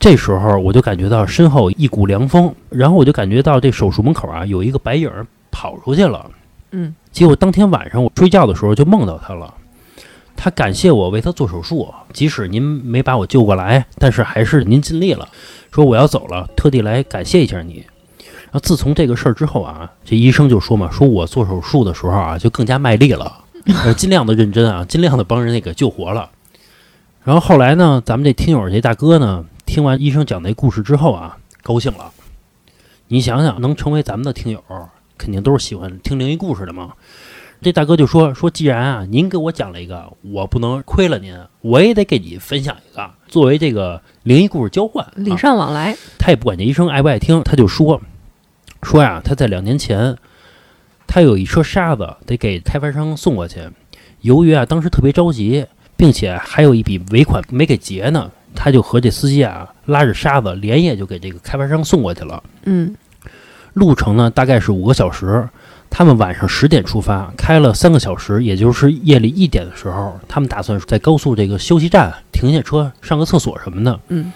[0.00, 6.28] 这时候我就感觉到身后一股凉风，然后我就感觉到这手术门口啊有一个白影儿跑出去了。
[6.70, 9.54] 嗯结果当天晚上我睡觉的时候就梦到他了，
[10.36, 15.28] 他感谢我为他做手术，即使您没把我救过来，但是还是您尽力了，
[15.72, 17.84] 说我要走了，特地来感谢一下你。
[18.50, 23.44] 然后自从这个事儿之后啊，这医生就说嘛，说我做手术的时候啊就更加卖力了，
[23.84, 26.30] 呃尽量的认真啊，尽量的帮人家给救活了。
[27.24, 32.10] 然后后来呢，咱们这听友这大哥呢，听完医生讲那故事之后啊，高兴了。
[33.08, 34.62] 你想想，能成为咱们的听友，
[35.18, 36.92] 肯定都是喜欢听灵异故事的嘛。
[37.60, 45.04] 这大哥就说说，既然啊您给我讲了一个，我不能亏了您，我也得给你分享一个，作为这个灵异故事交换。
[45.16, 45.96] 礼啊尚往来。
[46.20, 48.00] 他也不管这医生爱不爱听，他就说
[48.84, 50.16] 说呀，他在两年前，
[51.08, 53.68] 他有一车沙子得给开发商送过去，
[54.20, 62.40] 由于啊当时特别着急，并且还有一笔尾款没给结呢，他就和这司机啊拉着沙子连夜就给这个开发商送过去了。
[62.66, 62.94] 嗯
[63.74, 65.48] 路程呢大概是五个小时，
[65.90, 74.00] 他们晚上十点出发，开了三个小时，也就是夜里一点的时候，他们打算在高速这个休息站停下车上个厕所什么的。
[74.08, 74.32] 嗯，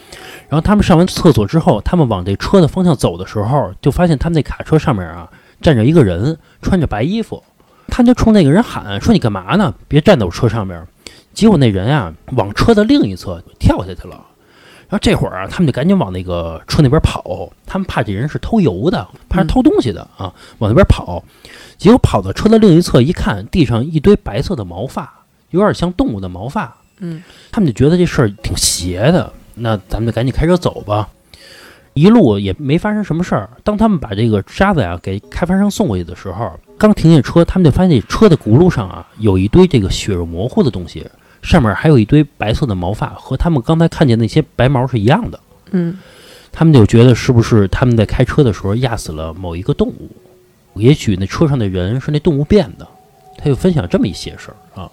[0.49, 5.29] 然后他们上完厕所之后，他们往这车的方向走的时候，就发现他们那卡车上面啊
[5.61, 7.43] 站着一个人，穿着白衣服，
[7.89, 9.75] 他就冲那个人喊说：“你干嘛呢？
[9.89, 10.87] 别站在我车上面。”
[11.35, 14.21] 结果那人啊往车的另一侧跳下去了。
[14.93, 21.25] 然后这会儿啊，他们就赶紧往那个车那边跑，他们怕这人是偷油的，怕是偷东西的啊，往那边跑。
[21.79, 25.11] 结果跑到车的另一侧一看，地上一堆白色的毛发，
[25.49, 26.77] 有点像动物的毛发。
[26.99, 31.09] 嗯，他们就觉得这事儿挺邪的，那咱们就赶紧开车走吧。
[31.95, 33.49] 一路也没发生什么事儿。
[33.65, 41.07] 当他们把这个沙子呀给开发商送过去的时候，刚停下车，他们就发现这车的轱辘上啊有一堆这个血肉模糊的东西，
[41.43, 45.39] 上面还有一堆白色的毛发，和他们刚才看见那些白毛是一样的。
[45.73, 45.99] 嗯，
[46.51, 50.11] 他们就觉得是不是他们在开车的时候压死了某一个动物？
[50.75, 52.89] 也许那车上的人是那动物变的。
[53.39, 54.89] 他就分享这么一些事儿啊，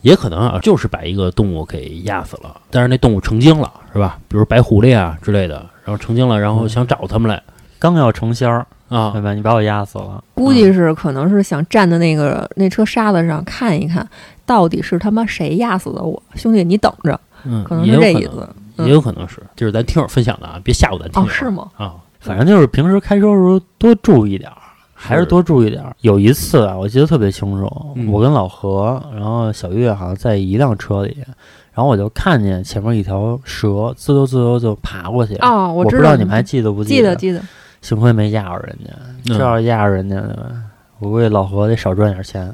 [0.00, 4.18] 也可能啊就是把一个动物给压死了，但是那动物成精了，是吧？
[4.26, 7.40] 比如白狐狸啊之类的，然后成精了，然后想找他们来
[7.78, 9.32] 刚要成仙儿，啊对吧？
[9.32, 14.04] 你把我压死了，估计是可能是想站在那个那车沙子上看一看，
[14.46, 18.48] 到底是他妈谁压死的我，兄弟你等着，嗯，可能也有可能是这意思。
[18.76, 21.28] 嗯也有可能是，就是咱听友分享的啊，别吓唬咱听友。
[21.28, 21.70] 哦，是吗？
[21.76, 24.56] 啊，反正就是平时开车的时候多注意点儿，
[24.92, 25.94] 还是多注意点儿。
[26.00, 31.16] 有一次啊，我记得特别清楚，嗯我跟老何，然后小月好像在一辆车里，
[31.72, 35.36] 然后我就看见前面一条蛇滋溜滋溜就爬过去。
[35.36, 36.88] 哦，我知道，不道你们还记得不得？
[36.90, 37.40] 记得记得。
[37.80, 38.90] 幸亏没压着人家，
[39.28, 40.20] 嗯这要是压着人家，
[40.98, 42.52] 我估计老何得少赚点钱。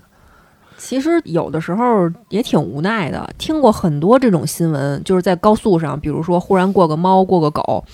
[0.83, 7.85] 其实有的时候也挺无奈的，听过很多这种新闻，就是在高速上，比如说忽然过个猫、过个狗，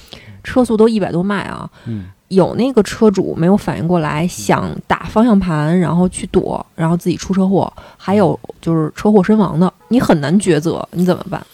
[0.45, 11.45] 车速都一百多迈啊，嗯有那个车主没有反应过来，想打方向盘，然后去躲，然后自己出车祸，还有就是车祸身亡的，你很难抉择，你怎么办？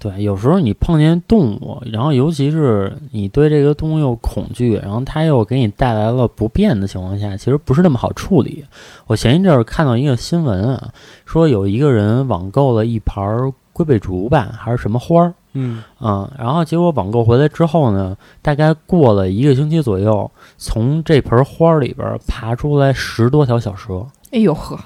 [0.00, 8.64] 对，有时候你碰见动物，然后尤其是你对这个动物又恐惧，然后它又给你带来了不便的情况下，其实不是那么好处理。
[9.06, 10.88] 我前一阵儿看到一个新闻啊，
[11.26, 24.80] 说有一个人网购了一盘儿龟背竹吧，还是什么花儿，嗯嗯，然后结果网购回来之后呢，大概过了一个星期左右，从这盆花儿里边儿爬出来十多条小蛇，哎呦呵，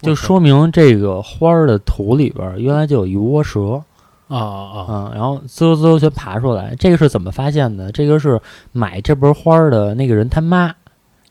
[0.00, 3.82] 就说明这个花儿的土里边儿原来就有一窝蛇。
[4.28, 6.74] 啊啊啊，然后滋溜滋溜全爬出来。
[6.78, 7.92] 这个是怎么发现的？
[7.92, 8.40] 这个是
[8.72, 10.74] 买这盆花儿的那个人他妈啊！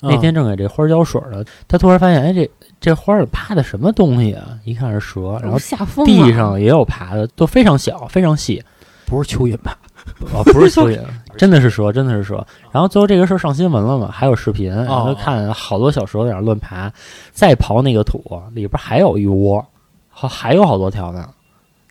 [0.01, 4.58] 那天正给这花儿浇水呢，他突然发现，哎，这这花儿里趴的什么东西啊？
[4.63, 8.63] 一看是蛇，然后吓疯了，地上也有爬的，都非常小，非常细。
[9.05, 9.77] 不是蚯蚓吧？
[10.34, 10.99] 哦，不是蚯蚓，
[11.38, 12.45] 真的是蛇，真的是蛇。
[12.71, 16.91] 然后最后这个事儿上新闻了嘛，还有视频，然后看好多小蛇在那儿乱爬，
[17.31, 19.63] 再刨那个土里边还有一窝，
[20.10, 21.27] 还还有好多条呢。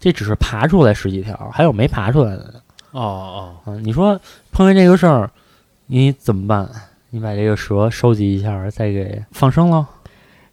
[0.05, 2.61] 这只是爬出来十几条，还有没爬出来的呢。
[2.91, 4.21] 哦哦，啊，你说
[4.53, 5.31] 碰见这个事儿，
[5.87, 6.69] 你怎么办？
[7.09, 9.89] 你把这个蛇收集一下，再给放生了？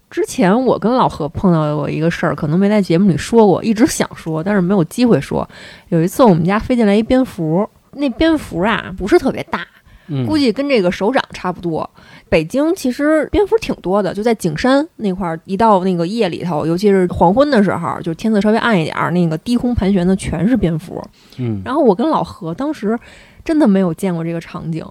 [0.10, 5.46] 之前我跟老何碰到过一个事儿，可能没在节目里说过，一直想说，但是没有机会说。
[5.90, 9.68] 有一次我们家飞进来一蝙蝠，那蝙蝠啊不是特别大，
[10.08, 11.90] 嗯，估计跟这个手掌差不多。
[12.32, 21.04] 北京其实蝙蝠挺多的，就在景山那块儿，一到那个夜里头，尤其是黄昏的时候，就天色稍微暗一点儿，那个低空盘旋的全是蝙蝠。
[21.38, 22.98] 嗯，然后我跟老何当时
[23.44, 24.86] 真的没有见过这个场景，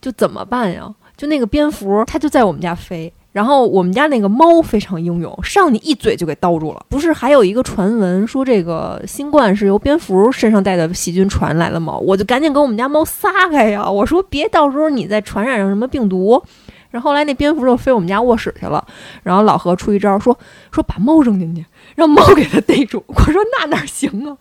[0.00, 0.94] 就怎么办呀？
[1.16, 3.12] 就那个蝙蝠，它就在我们家飞。
[3.38, 6.84] 然后我们家那个猫非常英勇，上去一嘴就给叨住了。
[6.88, 11.96] 不是还有一个传闻说这个新冠是由蝙蝠身上带的细菌传来的吗？
[11.98, 13.88] 我就赶紧给我们家猫撒开呀！
[13.88, 16.42] 我说别到时候你再传染上什么病毒。
[16.90, 18.84] 然后后来那蝙蝠就飞我们家卧室去了，
[19.22, 20.36] 然后老何出一招说
[20.72, 23.04] 说把猫扔进去，让猫给它逮住。
[23.06, 24.36] 我说那哪行啊？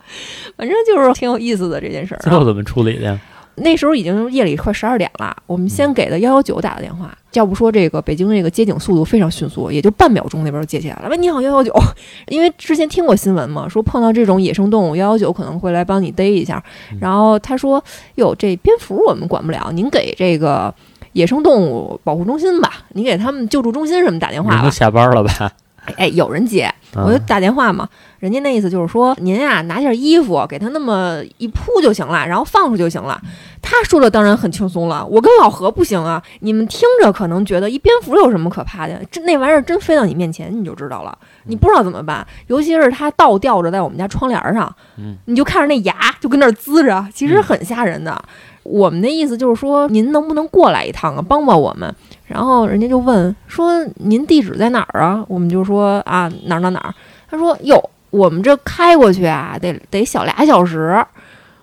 [0.57, 2.23] 反正就是挺有意思的这件事儿、啊。
[2.23, 3.19] 最后怎么处理的？
[3.57, 7.15] 那时候已经夜里快十二点了，我们先给的幺幺九打的电话。
[7.33, 11.09] 要不说这个北京这个接警速度非常迅速，也就半秒钟那边就接起来了。
[11.09, 11.71] 喂，你好，幺幺九。
[12.29, 16.63] 因为之前听过新闻嘛，说碰到这种野生动物，幺幺九可能会来帮你逮一下。
[16.99, 17.83] 然后他说
[18.15, 20.73] ：“哟，这蝙蝠我们管不了，您给这个
[21.13, 24.71] 野生动物保护中心吧，你给他们救助中心什么打电话吧都。
[24.71, 25.51] 下班了吧？”
[25.95, 27.87] 哎，有人接，嗯我就打电话嘛。
[28.19, 33.21] 人家那意思就是说，您呀拿件衣服给他那么一铺就行了，然后放出就行了。
[33.61, 36.21] 他说的当然很轻松了，我跟老何不行啊。
[36.39, 38.99] 你们听着可能觉得一蝙蝠有什么可怕的？
[39.11, 42.25] 这那玩意儿真飞到你面前你就知道了，你不知道怎么办。
[42.47, 48.19] 尤其是它倒吊着在我们家窗帘上，嗯，你就看着那牙就跟那儿滋着，其实很吓人的。
[48.63, 51.93] 我们的意思就是说，您能不能过来一趟啊，帮帮我们？
[52.25, 55.23] 然后人家就问说，您地址在哪儿啊？
[55.27, 56.93] 我们就说啊哪儿哪儿哪儿。
[57.29, 61.03] 他说哟，我们这开过去啊，得得小俩小时。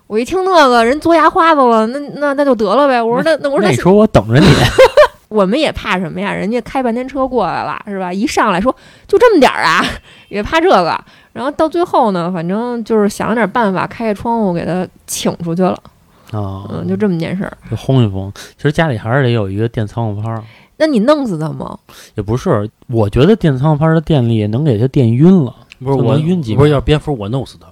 [0.06, 3.02] 我一听那个人嘬牙花子了，那那那就得了呗。
[3.02, 4.46] 我说那那我说你说我等着你，
[5.28, 6.30] 我们也怕什么呀？
[6.30, 8.12] 人家开半天车过来了，是吧？
[8.12, 8.74] 一上来说
[9.08, 9.82] 就这么点儿啊，
[10.28, 11.02] 也怕这个。
[11.32, 15.76] 然后到最后呢，反正就是想了点办法，开开窗户给他请出去了。
[16.32, 17.56] 啊，嗯，就这么件事儿。
[17.70, 18.30] 就轰一轰。
[18.56, 20.42] 其实家里还是得有一个电仓儿，
[20.76, 21.76] 那你弄死他吗？
[22.14, 25.54] 也不是，我觉得电仓库拍儿的电力能给它电晕了。
[25.80, 27.66] 就不是我晕几秒不是要蝙蝠我弄死他，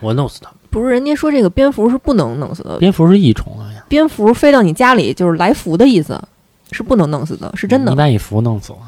[0.00, 0.50] 我弄死他。
[0.70, 2.78] 不是，人家说这个蝙蝠是不能弄死的。
[2.78, 6.20] 蝙蝠是益虫啊呀，蝙蝠飞到你家里就是来福的意思，
[6.72, 7.92] 是不能弄死的，是真的。
[7.92, 8.78] 你把你福弄死了，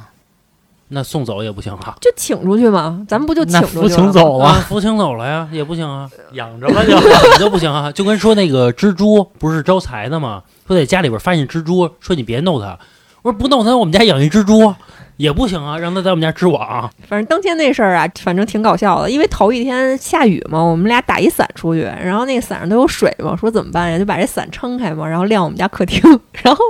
[0.88, 4.10] 那送走也不行啊，就请出去嘛，咱们不就请出去了吗？
[4.10, 6.96] 请走了，啊，扶请走了呀，也不行啊， 养着吧就。
[6.98, 10.42] 你就不行啊，就跟说那个蜘蛛不是招财的吗？
[10.66, 12.76] 说在家里边发现蜘蛛，说你别弄它。
[13.22, 14.74] 我说不弄它，我们家养一蜘蛛
[15.16, 16.90] 也不行啊，让它在我们家织网。
[17.08, 23.98] 反正当天那事儿啊，反正挺搞笑的，因为头一天下雨嘛，我们俩打一伞出去，然后那个伞上都有水嘛，说怎么办呀？
[23.98, 26.00] 就把这伞撑开嘛，然后晾我们家客厅，
[26.42, 26.62] 然后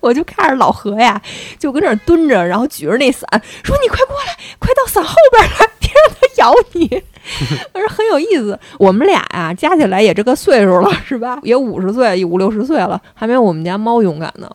[0.00, 1.20] 我就看着老何呀，
[1.58, 3.28] 就跟那儿蹲着，然后举着那伞，
[3.62, 7.02] 说你快过来，快到伞后边来，别让它咬你。
[7.72, 11.38] 我说很有意思，我们俩呀加起来也这个岁数了，是吧？
[11.44, 14.50] 也五十岁，五六十岁了，还没有我们家猫勇敢呢。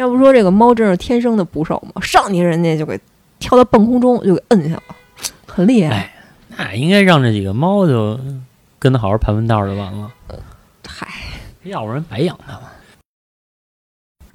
[0.00, 2.98] 要不说这个猫真是天生的捕手嘛，上去人家就给
[3.38, 4.82] 跳到半空中就给摁下了，
[5.46, 5.94] 很厉害。
[5.94, 6.14] 哎
[6.56, 8.18] 那应该让这几个猫就
[8.78, 10.10] 跟他好好盘盘道就完了，
[10.86, 11.06] 嗨，
[11.64, 12.62] 要不然白养它了。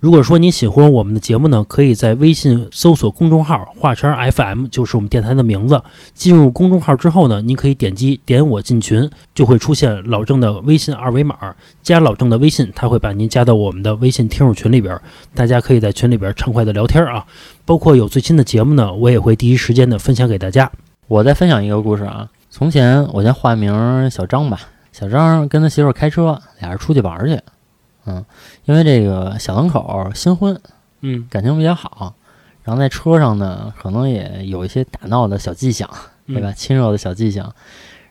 [0.05, 5.81] 如果说您喜欢我们的节目呢，可以在微信搜索公众号“画圈 FM”，就是我们电台的名字。
[6.13, 11.35] 进入公众号之后呢，您可以点击“点我进群”，就会出现老郑的微信二维码。
[11.81, 14.95] 加老郑的微信，他会把您加到我们的微信听友群里边，
[15.33, 17.25] 大家可以在群里边畅快的聊天啊。
[17.65, 20.71] 包括有最新的节目呢，我也会第一时间的分享给大家。
[21.07, 22.29] 我再分享一个故事啊。
[22.51, 24.59] 从前我先化名小张吧，
[24.91, 27.39] 小张跟他媳妇开车，俩人出去玩去。
[28.05, 28.23] 嗯，
[28.65, 30.59] 因为这个小两口新婚，
[31.01, 32.13] 嗯，感情比较好，
[32.63, 35.89] 然后在车上呢，可能也有一些打闹的小迹象，
[36.27, 36.51] 对吧？
[36.51, 37.53] 亲热的小迹象。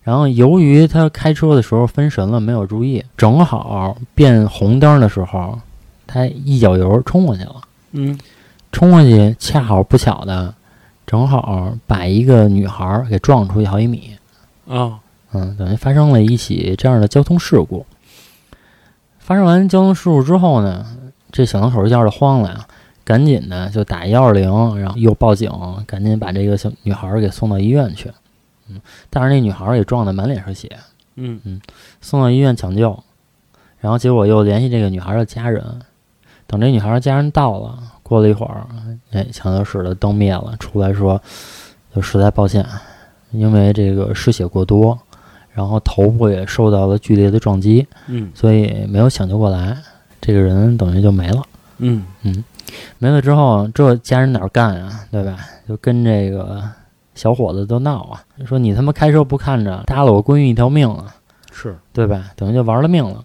[0.02, 5.58] 然后由于他开车的时候分神了，没有注意，正好变红灯的时候，
[6.06, 7.56] 他一脚油冲过去了。
[7.92, 8.18] 嗯
[8.70, 10.52] 冲过去，恰好不巧的，
[11.06, 14.16] 正好把一个女孩儿给撞出去好几米。
[14.66, 14.98] 啊，
[15.32, 17.86] 嗯，等于发生了一起这样的交通事故。
[19.24, 20.84] 发生完交通事故之后呢，
[21.32, 22.66] 这小两口一下就慌了呀，
[23.04, 25.50] 赶紧的就打幺二零，然后又报警，
[25.86, 28.12] 赶紧把这个小女孩儿给送到医院去。
[28.68, 30.70] 嗯，但是那女孩儿也撞得满脸是血，
[31.14, 31.58] 嗯嗯
[32.02, 33.02] 送到医院抢救，
[33.80, 35.64] 然后结果又联系这个女孩儿的家人。
[36.46, 38.66] 等这女孩儿家人到了，过了一会儿，
[39.12, 41.18] 哎，抢救室的灯灭了，出来说，
[41.96, 42.62] 就实在抱歉，
[43.30, 44.98] 因为这个失血过多，
[45.54, 49.78] 然后头部也受到了剧烈的撞击，嗯所以没有抢救过来，
[50.20, 51.42] 这个人等于就没了。
[51.78, 52.44] 嗯嗯
[52.98, 55.38] 没了之后，这家人哪儿干啊，对吧？
[55.68, 56.62] 就跟这个
[57.14, 61.14] 小伙子都闹啊，说你他妈开车不看着，搭了我闺女一条命啊！
[61.52, 62.30] 是，对吧？
[62.36, 63.22] 等于就玩了命了。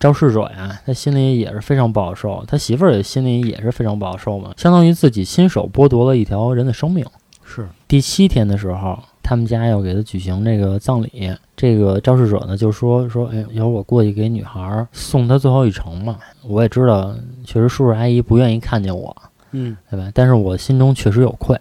[0.00, 7.04] 肇事者呀，他心里也是非常不好受，他媳妇儿也心里也是非常不好受嘛，相当于自己亲手剥夺了一条人的生命。
[7.44, 8.98] 是，第七天的时候，
[9.30, 16.18] 他们家要给他举行这个葬礼，这个肇事者呢就说说，哎，要不我过去给女孩儿送她最后一程嘛？
[16.42, 17.14] 我也知道，
[17.44, 19.16] 确实叔叔阿姨不愿意看见我，
[19.52, 20.10] 嗯对吧？
[20.12, 21.56] 但是我心中确实有愧，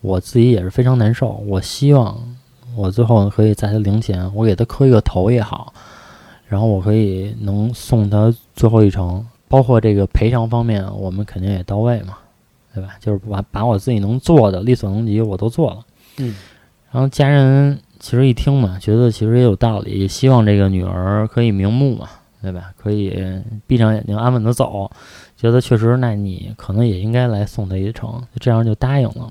[0.00, 1.32] 我自己也是非常难受。
[1.46, 2.18] 我希望
[2.74, 5.74] 我最后可以在他灵前，我给他磕一个头也好，
[6.48, 12.16] 然后我可以能送他最后一程，包括这个赔偿方面，我们肯定也到位嘛，
[12.72, 12.96] 对吧？
[12.98, 15.84] 就是把把我自己能做的力所能及我都做了。
[16.16, 16.34] 嗯
[16.94, 22.08] 然后家人其实一听嘛，觉得其实也有道理，也希望这个女儿可以瞑目嘛，
[22.40, 22.70] 对吧？
[22.76, 23.20] 可以
[23.66, 24.88] 闭上眼睛安稳的走，
[25.36, 29.28] 觉得确实，那你可能也应该来送她一程，就这样就答应了。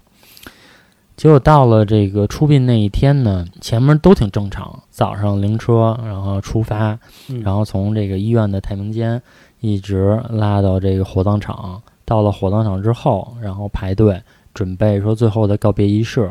[1.15, 9.21] 结果到了这个出殡那一天呢，前面都挺正常，早上灵车，然后出发，嗯，然后从这个医院的太平间
[9.61, 14.21] 一直拉到这个火葬场，到了火葬场之后，然后排队
[14.53, 16.29] 准备说最后的告别仪式。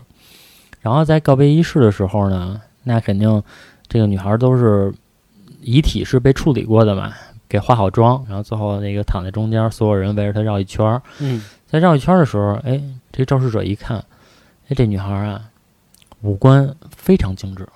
[0.83, 3.43] 然后在告别仪式的时候呢，那肯定
[3.89, 4.93] 这个女孩都是
[5.63, 7.13] 遗体是被处理过的嘛，
[7.49, 11.01] 给化好妆，然后最后那个躺在中间，所有人围着她绕一圈儿。
[11.21, 11.43] 嗯。
[11.69, 13.97] 在绕一圈儿的时候，哎，这肇事者一看，
[14.69, 15.41] 哎，这女孩啊，
[16.21, 17.67] 五官非常精致，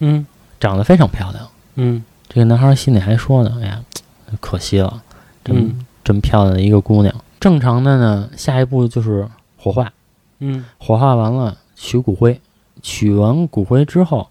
[0.00, 0.26] 嗯。
[0.60, 1.48] 长得非常漂亮。
[1.76, 2.04] 嗯。
[2.28, 3.82] 这个男孩心里还说呢，哎呀，
[4.40, 5.02] 可惜了，
[5.44, 5.86] 这么、嗯。
[6.02, 7.14] 这么漂亮的一个姑娘。
[7.38, 9.92] 正常的呢，下一步就是火化，
[10.40, 10.64] 嗯。
[10.78, 12.40] 火化完了取骨灰，
[12.82, 14.28] 取完骨灰之后，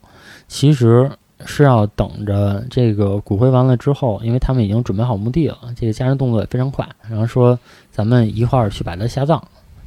[0.47, 1.09] 其实
[1.45, 7.57] 是要等着这个骨灰完了之后，因为他们已经准备好墓地了，这个家人动作也非常快，然后说
[7.91, 9.41] 咱们一块儿去把他下葬，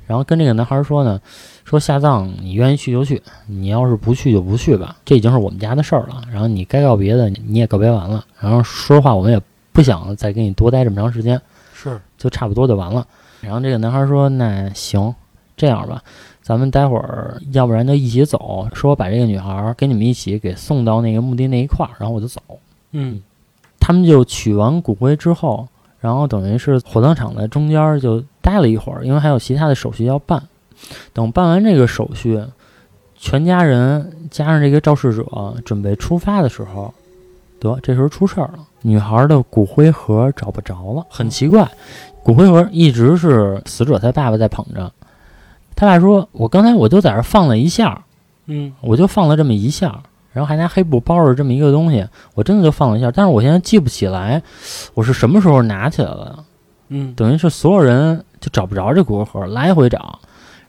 [0.07, 1.21] 然后跟这个男孩说呢，
[1.65, 9.41] 说下葬你愿意去就去，你要是不去就不去吧，这已经是我们家的事儿了，然后你该告别的你也告别完了，然后说实话我们也
[9.73, 11.41] 不想再跟你多待这么长时间，
[11.73, 13.07] 是就差不多就完了。
[13.41, 15.15] 然后这个男孩说：“那行，
[15.57, 16.03] 这样吧，
[16.51, 22.41] 咱们待会儿要不然就一起走，说我把这个女孩跟你们一起给送到那个墓地那一块儿，然后我就走。
[22.91, 23.23] 嗯
[23.79, 25.69] 他们就取完骨灰之后，
[26.01, 30.43] 然后等于是火葬场在中间就待了一会儿，因为还有其他的手续要办。
[31.13, 32.43] 等办完这个手续，
[33.17, 36.93] 全家人加上这个肇事者准备出发的时候，
[37.61, 41.71] 得这时候出事儿了，女孩的骨灰盒找不着了，很奇怪，
[42.25, 44.93] 骨灰盒一直是死者他爸爸在捧着。
[45.81, 48.05] 他爸说：“我刚才我就在这儿放了一下，
[48.45, 48.71] 嗯。
[48.83, 49.99] 我就放了这么一下，
[50.31, 54.43] 然后还拿黑布包着这么一个东西，我真的就放了一下，但是我现在记不起来
[54.93, 56.39] 我是什么时候拿起来的，
[56.89, 57.15] 嗯。
[57.15, 60.19] 等于是所有人就找不着这骨灰盒，来回找，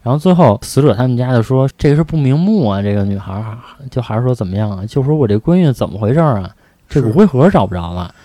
[0.02, 3.58] 然后最后死者他们家就说这个是不瞑目啊，这个女孩儿
[3.90, 6.50] 就还是说怎么样啊，就说我这闺女怎么回事儿啊，
[6.88, 8.16] 这骨灰盒找不着了。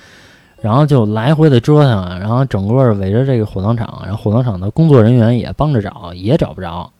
[0.60, 6.90] 然后就来回的折腾，然后整个围着这个火葬场，然后火葬场的工作人员也帮着找，也找不着，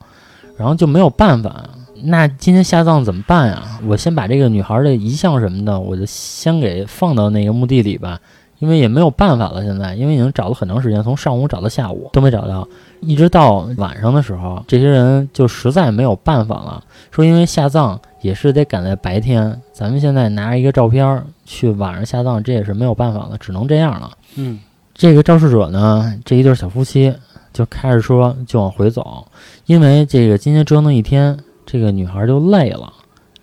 [0.57, 1.65] 然后就没有办法。
[2.03, 3.63] 那今天下葬怎么办呀？
[3.87, 8.21] 我先把这个女孩的遗像什么的，我就先给放到那个墓地里吧，
[8.59, 9.65] 因为也没有办法了。
[9.65, 12.67] 现在因为已经找了很长时间，从上午找到下午都没找到，
[13.01, 24.11] 一直到晚上的时候，这些人就实在没有办法了，说因为下葬也是得赶在白天，咱们现在拿着一个照片儿去晚上下葬，这也是没有办法了，只能这样了。
[24.37, 24.59] 嗯
[24.95, 27.13] 这个肇事者呢，这一对小夫妻
[27.53, 29.27] 就开着车就往回走，
[29.67, 32.91] 因为这个今天折腾一天，这个女孩就累了。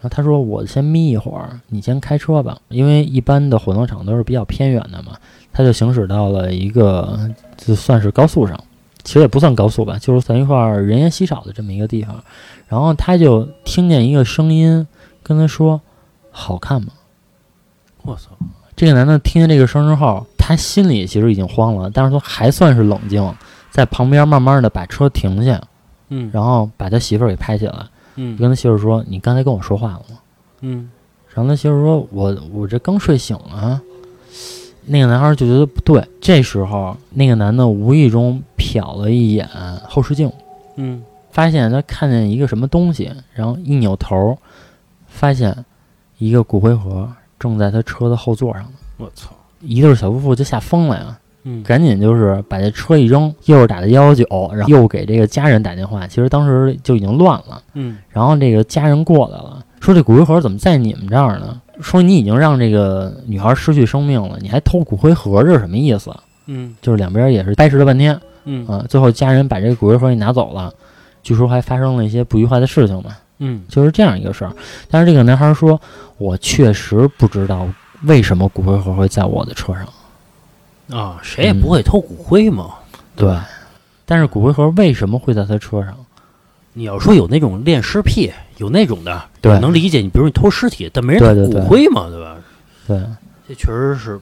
[0.03, 5.13] 然后他说：“我先眯一会儿，你先开车吧。”因为一般的火葬场都是比较偏远的嘛，
[5.53, 7.17] 他就行驶到了一个
[7.55, 8.61] 就算是高速上，
[9.05, 12.21] 其实也不算高速吧，就是算一块儿人烟稀少的这么一个地方。
[12.67, 14.85] 然后他就听见一个声音
[15.23, 15.79] 跟他说
[16.31, 16.89] ：“好看吗？”
[18.03, 18.31] 我操
[18.75, 23.33] 这个男的听见这个声之后，他心里其实已经慌了，但是他还算是冷静，
[23.71, 25.61] 在旁边慢慢的把车停下，
[26.09, 27.85] 嗯然后把他媳妇儿给拍起来，
[28.15, 30.17] 嗯就跟他媳妇说：“你刚才跟我说话了吗
[30.61, 30.89] 嗯？”
[31.33, 33.81] 然后他媳妇说：“我我这刚睡醒啊。”
[34.85, 39.47] 那个男孩就觉得不对，这时候那个男的无意中瞟了一眼
[39.87, 40.29] 后视镜，
[40.75, 41.01] 嗯
[41.31, 44.37] 发现他看见一个什么东西，然后一扭头，
[45.07, 45.63] 发现
[46.17, 47.09] 一个骨灰盒
[47.39, 48.71] 正在他车的后座上呢。
[48.97, 56.07] 我操一对小夫妇就吓疯了呀，嗯赶紧就是把这车一扔，又是打的幺幺九，然后又给这个家人打电话。
[56.07, 61.61] 其实当时就已经乱了，嗯然后这个家人过来了，说这骨灰盒怎么在你们这儿呢？
[61.81, 66.13] 说你已经让这个女孩失去生命了，你还偷骨灰盒，这是什么意思？
[66.45, 70.71] 嗯就是两边也是掰扯了半天嗯啊，最后家人把这个骨灰盒给拿走了，
[71.23, 73.11] 据说还发生了一些不愉快的事情嘛。
[73.39, 74.53] 嗯就是这样一个事儿。
[74.89, 75.79] 但是这个男孩说
[76.17, 77.67] ：“我确实不知道
[78.03, 79.85] 为什么骨灰盒会在我的车上。
[80.93, 82.71] 啊，谁也不会偷骨灰嘛。
[83.15, 83.35] 对，
[84.05, 85.95] 但是骨灰盒为什么会在他车上？
[86.73, 90.01] 你要说有那种恋尸癖，有那种的，对能理解。
[90.01, 92.35] 你比如你偷尸体，但没人偷骨灰嘛，对吧？
[92.87, 92.99] 对，
[93.47, 94.19] 这确实是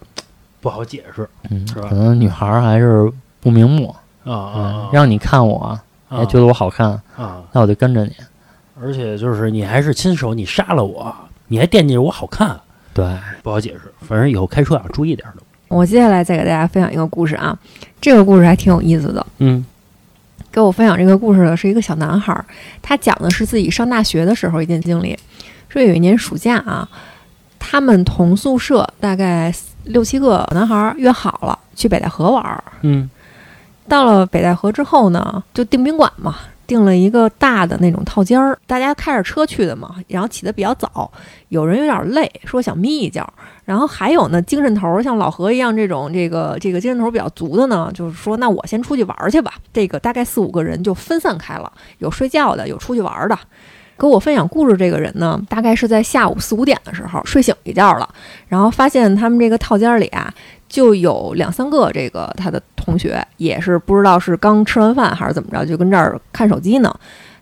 [0.59, 3.09] 不好解释嗯，是吧可能女孩儿还是
[3.39, 3.95] 不瞑目，
[4.25, 8.13] 啊啊让你看我，还啊觉得我好看，啊，那我就跟着你。
[8.81, 11.15] 而且就是你还是亲手你杀了我，
[11.47, 12.59] 你还惦记着我好看，
[12.93, 13.93] 对，不好解释。
[14.01, 15.40] 反正以后开车要注意点儿的。
[15.71, 17.57] 我接下来再给大家分享一个故事啊，
[17.99, 19.25] 这个故事还挺有意思的。
[19.39, 19.65] 嗯
[20.51, 22.43] 给我分享这个故事的是一个小男孩儿，
[22.81, 25.17] 他讲的是自己上大学的时候一件经历。
[25.69, 26.85] 说有一年暑假啊，
[27.57, 29.53] 他们同宿舍大概
[29.85, 32.61] 六七个男孩儿约好了去北戴河玩儿。
[32.81, 33.09] 嗯
[33.87, 36.35] 到了北戴河之后呢，就订宾馆嘛，
[36.71, 41.11] 订了一个大的那种套间儿，大家开着车去的嘛，然后起得比较早，
[41.49, 43.27] 有人有点累，说想眯一觉，
[43.65, 49.55] 然后还有呢精神头儿像老何一样这种这个这个精神头儿比较足的呢，就是说那我先出去玩去吧。
[49.73, 53.37] 这个大概四五个人就分散开了，有睡觉的，有出去玩的。
[53.99, 58.07] 给我分享故事这个人呢，大概是在下午四五点的时候睡醒一觉了，
[58.47, 60.33] 然后发现他们这个套间里啊，
[60.69, 66.93] 就有两三个这个他的同学，也是不知道是刚吃完饭还是怎么着，就跟这儿看手机呢。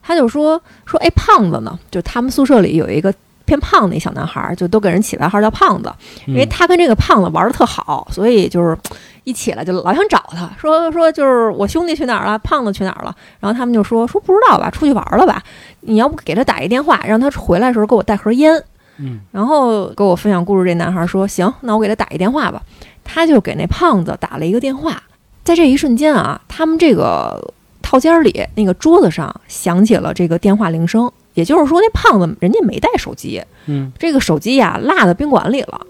[0.02, 1.78] 他就说说，哎，胖子呢？
[1.92, 3.14] 就他们宿舍里有一个
[3.46, 5.94] 偏胖的一小男孩儿，就都给人起外号叫胖子，
[6.26, 8.76] 因为他跟这个胖子玩的特好，所以就是
[9.24, 13.16] 一起来就老想找他，说说就是我兄弟去哪儿了，胖子去哪儿了？
[13.40, 15.44] 然后他们就说说不知道吧，出去玩了吧？
[15.82, 18.64] 你要不给他打一电话，让他回来的时候给我带盒烟。
[18.98, 22.62] 嗯，然后给我分享故事这男孩说行，那我给他打一电话吧。
[23.04, 25.02] 他就给那胖子打了一个电话，
[25.50, 35.82] 在这一瞬间啊，他们这个套间里那个桌子上响起了这个电话铃声，也就是说那胖子人家没带手机，嗯，这个手机呀落在宾馆里了。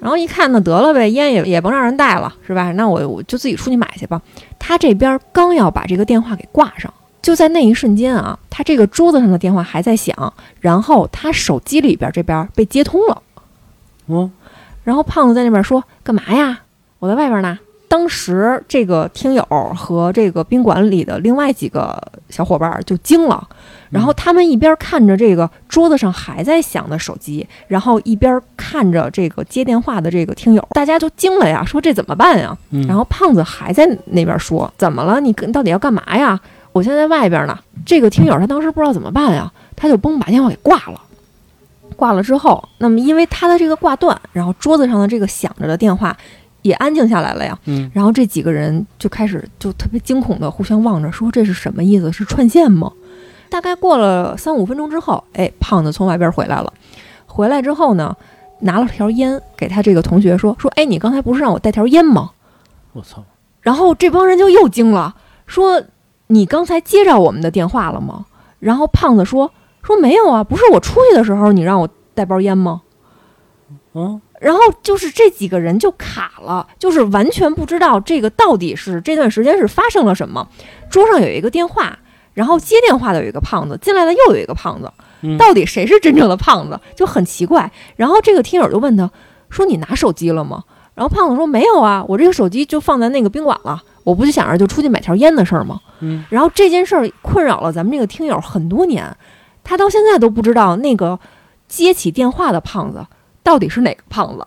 [0.00, 2.72] 然后一看，呢得了呗，烟也也甭让人带了，是吧？
[2.72, 4.20] 那我我就自己出去买去吧。
[4.58, 6.92] 他这边刚要把这个电话给挂上，
[7.22, 13.22] 就在那一瞬间啊，他这个桌子上的电话还在响，然后他手机里边这边被接通了。
[14.06, 14.28] 哦，
[14.82, 16.62] 然后胖子在那边说：“干嘛呀？
[16.98, 17.56] 我在外边呢。”
[17.88, 19.42] 当时这个听友
[19.76, 21.96] 和这个宾馆里的另外几个
[22.28, 23.46] 小伙伴就惊了，
[23.90, 32.56] 然后他们一边看着这个桌子上还在响的手机，然后一边看着这个接电话的这个听友，大家就惊了呀，说这怎么办呀？
[32.88, 35.20] 然后胖子还在那边说：“怎么了？
[35.20, 36.38] 你你到底要干嘛呀？
[36.72, 41.00] 我现在在外边呢。”这个听友他当时不知道怎么办呀，他就嘣把电话给挂了。
[41.94, 46.14] 挂了之后，那么因为他的这个挂断，然后桌子上的这个响着的电话
[46.66, 47.58] 也安静下来了呀。
[47.66, 52.12] 嗯，然后这几个人就开始就特别惊恐的互相望着，说这是什么意思？
[52.12, 52.92] 是串线吗？
[53.48, 56.72] 大概过了三五分钟之后，哎，胖子从外边回来了。
[57.26, 58.16] 回来之后呢，
[58.60, 62.32] 拿了条烟给他这个同学说说，哎，你刚才不是让我带条烟吗？
[62.92, 63.22] 我操，
[63.60, 65.14] 然后这帮人就又惊了，
[65.46, 65.82] 说
[66.26, 68.26] 你刚才接着我们的电话了吗？
[68.58, 69.52] 然后胖子说
[69.82, 72.82] 说没有啊，不是我出去的时候你让我带包烟吗？
[73.94, 80.46] 嗯，然后就是这几个人就卡了，就是完全不知道这个到底是这段时间是发生了什么。
[80.90, 81.98] 桌上有一个电话，
[82.34, 87.70] 然后接电话的有一个胖子，进来的又有一个胖子，嗯到底谁是真正的胖子，就很奇怪。
[87.96, 89.10] 然后这个听友就问他
[89.48, 90.62] 说：“你拿手机了吗？”
[90.94, 99.04] 然后胖子说：“没有啊，我这个手机就放在那个宾馆了，我不就想着就出去买条烟的事儿吗？”嗯，然后这件事儿困扰了咱们这个听友很多年，
[99.64, 101.18] 他到现在都不知道那个
[101.68, 103.06] 接起电话的胖子
[103.46, 104.44] 到底是哪个胖子。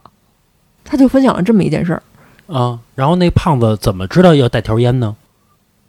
[0.83, 2.01] 他就分享了这么一件事儿，
[2.53, 5.15] 啊，然后那胖子怎么知道要带条烟呢？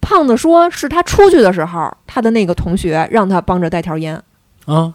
[0.01, 4.23] 胖子说是他出去的时候，他的那个同学让他帮着带条烟，
[4.67, 4.93] 啊，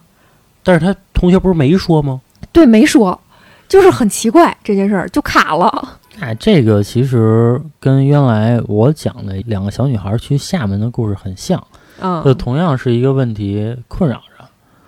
[0.63, 2.22] 但是他同学不是没说吗？
[2.51, 3.20] 对，没说，
[3.68, 5.97] 就是很奇怪这件事儿就卡了。
[6.20, 11.61] 哎，这个其实跟原来我讲的两个小女孩去厦门的故事很像，
[11.99, 14.45] 嗯，就同样是一个问题困扰着，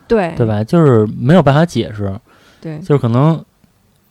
[0.07, 0.63] 对对吧？
[0.63, 2.13] 就是没有办法解释，
[2.61, 3.43] 对，就是可能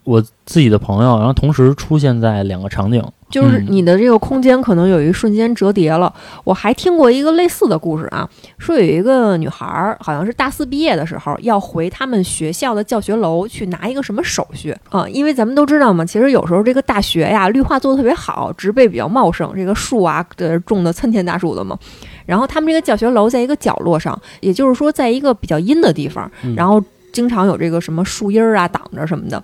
[0.04, 3.66] 我自己的朋友，然后同时出现在两个场景，就是嗯。
[3.68, 6.12] 你的这个空间可能有一瞬间折叠了。
[6.44, 14.72] 我还听过一个类似的故事啊，说有一个女孩儿，好像是大四毕业的时候，要回他们学校的教学楼去拿一个什么手续。
[14.90, 21.76] 啊、因为咱们都知道嘛，其实有时候这个大学呀，绿化做的特别好，植被比较茂盛，这个树啊，呃，种的参天大树的嘛。
[22.24, 26.54] 然后他们这个教学楼在一个角落上，也就是说，在一个比较阴的地方，嗯。
[26.54, 26.80] 然后
[27.16, 29.42] 经常有这个什么树荫儿啊挡着什么的。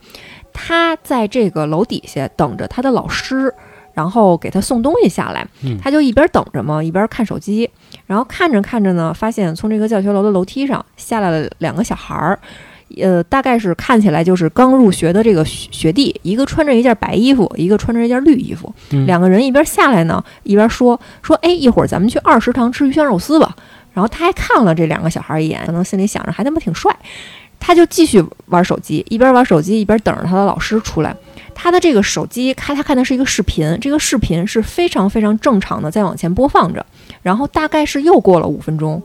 [0.52, 3.50] 他在这个楼底下等着他的老师，
[3.94, 5.78] 然后给他送东西下来嗯。
[5.82, 7.70] 他就一边等着嘛，一边看手机。
[8.06, 12.38] 然后看着看着呢，发现从这个教学楼的楼梯上下来了两个小孩儿。
[13.00, 18.70] 呃，大概是看起来就是刚入学的这个学学弟，一个穿着一件白衣服，一个穿着一件绿衣服。
[18.90, 23.56] 嗯两个人一边下来呢，一边说说，哎，一会儿咱们去二食堂吃鱼香肉丝吧。
[23.92, 26.94] 然后他还看了这两个小孩一眼，可能心里想着还他妈挺帅，
[27.60, 31.14] 他就继续玩手机，一边玩手机一边等着他的老师出来。
[31.54, 36.84] 他的这个手机看他看的是一个视频，这个视频是非常非常正常的在往前播放着，
[37.22, 39.00] 然后大概是又过了五分钟，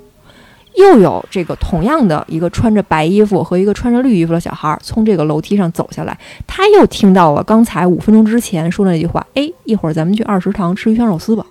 [0.76, 6.18] 又有这个同样的一个穿着白衣服和一个穿着绿衣服的小孩从这个楼梯上走下来，
[6.48, 11.46] 他又听到了刚才五分钟之前说的那句话：“哎，一会儿咱们去二食堂吃鱼香肉丝吧。”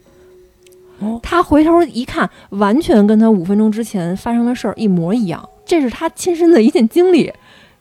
[0.98, 7.32] 哦他回头一看，完全跟他五分钟之前发生的事儿一模一样，这是他亲身的一件经历，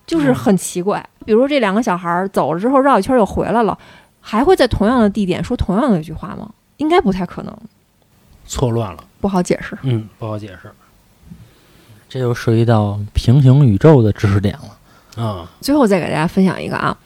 [0.05, 1.03] 就是很奇怪。
[1.25, 3.77] 比如说这两个小孩儿走了之后绕一圈又回来了，
[4.19, 6.49] 还会在同样的地点说同样的一句话吗？
[6.77, 7.57] 应该不太可能，
[8.45, 9.77] 错乱了，不好解释。
[9.83, 10.69] 嗯，不好解释
[12.09, 15.23] 这就涉及到平行宇宙的知识点了。
[15.23, 15.49] 啊。
[15.61, 16.97] 最后再给大家分享一个啊，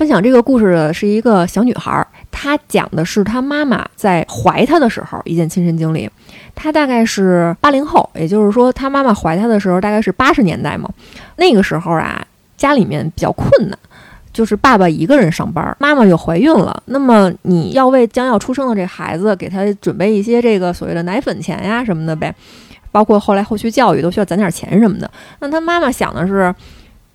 [0.00, 6.08] 分享这个故事的是一个小女孩，她讲的是她妈妈在怀她的时候一件亲身经历。
[6.54, 10.88] 她大概是八零后，也就是说，她妈妈怀她的时候大概是八十年代嘛。
[11.36, 12.26] 那个时候啊，
[12.56, 13.78] 家里面比较困难，
[14.32, 16.82] 就是爸爸一个人上班，妈妈又怀孕了。
[16.86, 22.34] 那么你要为将要出生的这孩子给他准备一些这个所谓的奶粉钱呀什么的呗，
[22.90, 25.10] 包括后来后续教育都需要攒点钱什么的。
[25.40, 26.54] 那她妈妈想的是。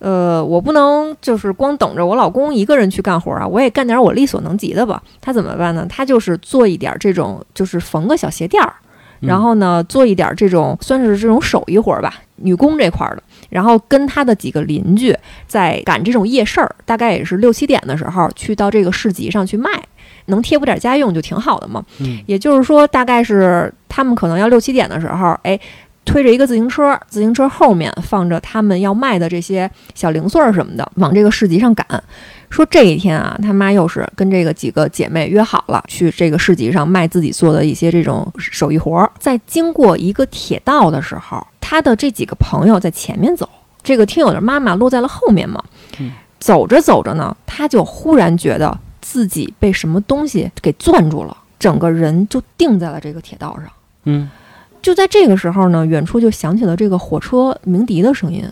[0.06, 5.01] 呃，我不能就是光等着我老公一个人去干活啊，我也干点我力所能及的吧。
[5.20, 5.84] 他怎么办呢？
[5.89, 8.72] 他就是做一点这种，就是缝个小鞋垫儿，
[9.20, 13.24] 然后呢，做一点这种算是这种手艺活儿吧，女工这块儿的。
[13.49, 19.72] 然后跟他的几个邻居在赶这种夜市儿，大概也是六七点的时候去到这个市集上去卖，
[20.28, 21.84] 能贴补点家用就挺好的嘛。
[21.99, 25.60] 嗯也就是说，大概是他们可能要六七点的时候，哎。
[26.06, 31.86] 推着一个自行车，自行车后面放着他们要卖的这些小零碎儿什么的，往这个市集上赶。
[32.49, 39.12] 说这一天啊，他妈又是跟这个几个姐妹约好了，去这个市集上卖自己做的一些这种手艺活儿。
[39.20, 43.49] 在经过一个铁道的时候，他的这几个朋友在前面走，
[43.84, 45.62] 这个听友的妈妈落在了后面嘛。
[46.39, 53.66] 走着走着呢，他就忽然觉得自己被什么东西给攥住了，整个人就定在了这个铁道上。
[54.03, 54.30] 嗯
[54.86, 58.48] 就在这个时候呢，远处就响起了这个火车鸣笛的声音，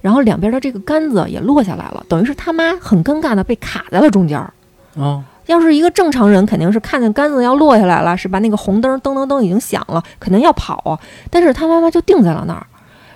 [0.00, 4.50] 然后两边的这个杆子也落下来了，等于是他妈很尴尬的被卡在了中间儿。
[4.94, 8.38] 哦要是一个正常人，肯定是看见杆子要落下来了，是吧？
[8.38, 10.98] 那个红灯噔噔噔已经响了，肯定要跑啊。
[11.28, 12.66] 但是他妈妈就定在了那儿，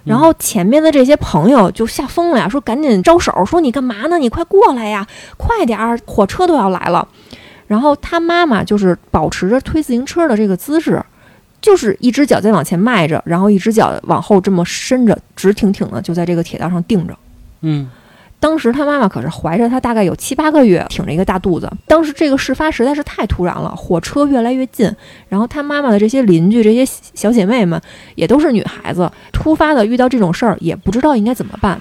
[0.05, 4.19] 然后前面的这些朋友就吓疯了呀，说赶紧招手，说你干嘛呢？
[4.19, 5.07] 你快过来呀，
[5.39, 7.09] 快点儿，火车都要来了。
[7.67, 11.03] 然后他妈妈就是保持着推自行车的这个姿势，
[11.61, 17.17] 就是一只脚在往前迈着，然后一只脚往后这么伸着，直挺挺的就在这个铁道上定着。
[17.63, 17.89] 嗯
[18.39, 21.71] 当时他妈妈可是怀着他大概有七八个月，挺着一个大肚子。
[21.87, 24.91] 当时这个事发实在是太突然了，火车越来越近，
[25.29, 27.79] 然后他妈妈的这些邻居、这些小姐妹们
[28.15, 31.79] 也都是女孩子，突发的遇到这种事儿，也不知道应该怎么办。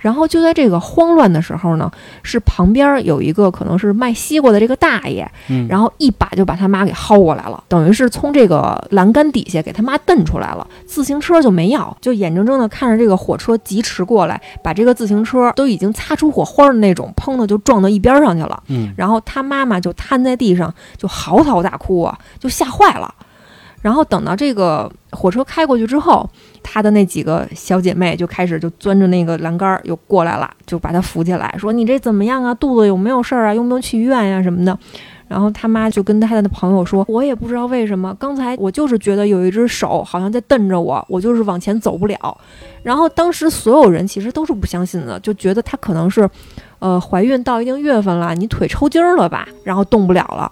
[0.00, 1.90] 然后就在这个慌乱的时候呢，
[2.22, 18.62] 是旁边有一个可能是卖西瓜的这个大爷，嗯，然后一把就把他妈给薅过来了，等于是从这个栏杆底下给他妈蹬出来了，自行车就没要，就眼睁睁的看着这个火车疾驰过来，把这个自行车都已经擦出火花的那种，砰的就撞到一边上去了。
[18.68, 23.12] 嗯然后他妈妈就瘫在地上，就嚎啕大哭啊，就吓坏了。
[23.80, 26.28] 然后等到这个火车开过去之后，
[26.62, 32.54] 她的那几个小姐妹就开始就钻着那个栏杆儿又过来了，就把她扶起来，说你这怎么样啊？
[32.54, 33.54] 肚子有没有事儿啊？
[33.54, 34.78] 用不用去医院呀、什么的？
[35.28, 42.16] 然后他妈就跟他的朋友说：“我也不知道为什么，刚才我就是觉得有一只手好像在瞪着我，我就是往前走不了。”
[42.82, 46.26] 然后当时所有人其实都是不相信的，就觉得她可能是，
[46.78, 50.50] 呃，怀孕到一定月份了，你腿抽筋儿了吧，然后动不了了。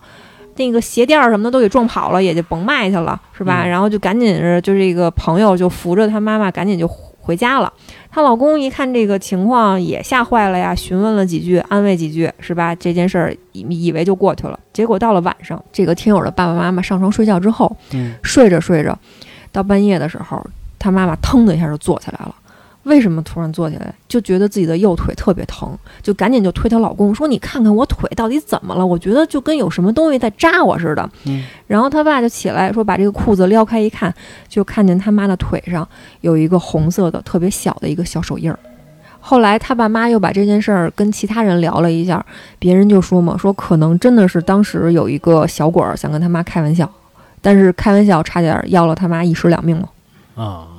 [0.57, 3.65] 那个鞋垫儿什么的都给撞跑了，也就甭卖去了，是吧？
[3.65, 6.87] 嗯然后就赶紧是就这个朋友就扶着她妈妈赶紧就
[7.21, 7.73] 回家了。
[8.11, 12.75] 她老公一看这个情况也吓坏了呀，询问了几句，安慰几句，是吧？
[12.75, 18.99] 这件事儿以以为就过去了，结果到了晚上，这个听友的爸爸妈妈上床睡觉之后，嗯睡着睡着，
[19.53, 20.43] 到半夜的时候，
[20.79, 22.35] 他妈妈腾的一下就坐起来了。
[22.87, 23.93] 为什么突然坐起来？
[24.09, 28.87] 就觉得自己的右腿特别疼，就赶紧就推她老公说：“你看看我腿到底怎么了？
[28.87, 34.15] 我觉得就跟有什么东西在扎我似的。”嗯然后他爸就起来说：“把这个裤子撩开一看，
[34.49, 35.87] 就看见他妈的腿上
[36.21, 38.57] 有一个红色的特别小的一个小手印儿。”
[39.19, 42.25] 后来他爸妈又把这件事儿跟其他人聊了一下，
[42.61, 46.89] 别人就说嘛，说可能真的是当时有一个小鬼儿想跟他妈开玩笑，
[47.41, 49.89] 但是开玩笑差点要了他妈一尸两命嘛。
[50.37, 50.76] 啊啊！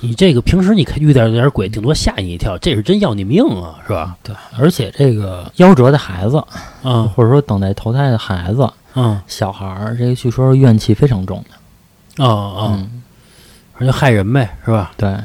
[0.00, 4.16] 你这个平时你看遇到点鬼，顶多吓你一跳，这是真要你命啊，是吧？
[4.22, 6.42] 对，而且这个夭折的孩子，
[6.84, 12.24] 嗯或者说等待投胎的孩子，嗯小孩儿，这个据说怨气非常重的。
[12.24, 13.02] 哦哦，嗯，
[13.78, 14.92] 那就害人呗，是吧？
[14.96, 15.16] 对。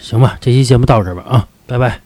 [0.00, 2.00] 行吧，这期节目到这儿吧啊，拜拜。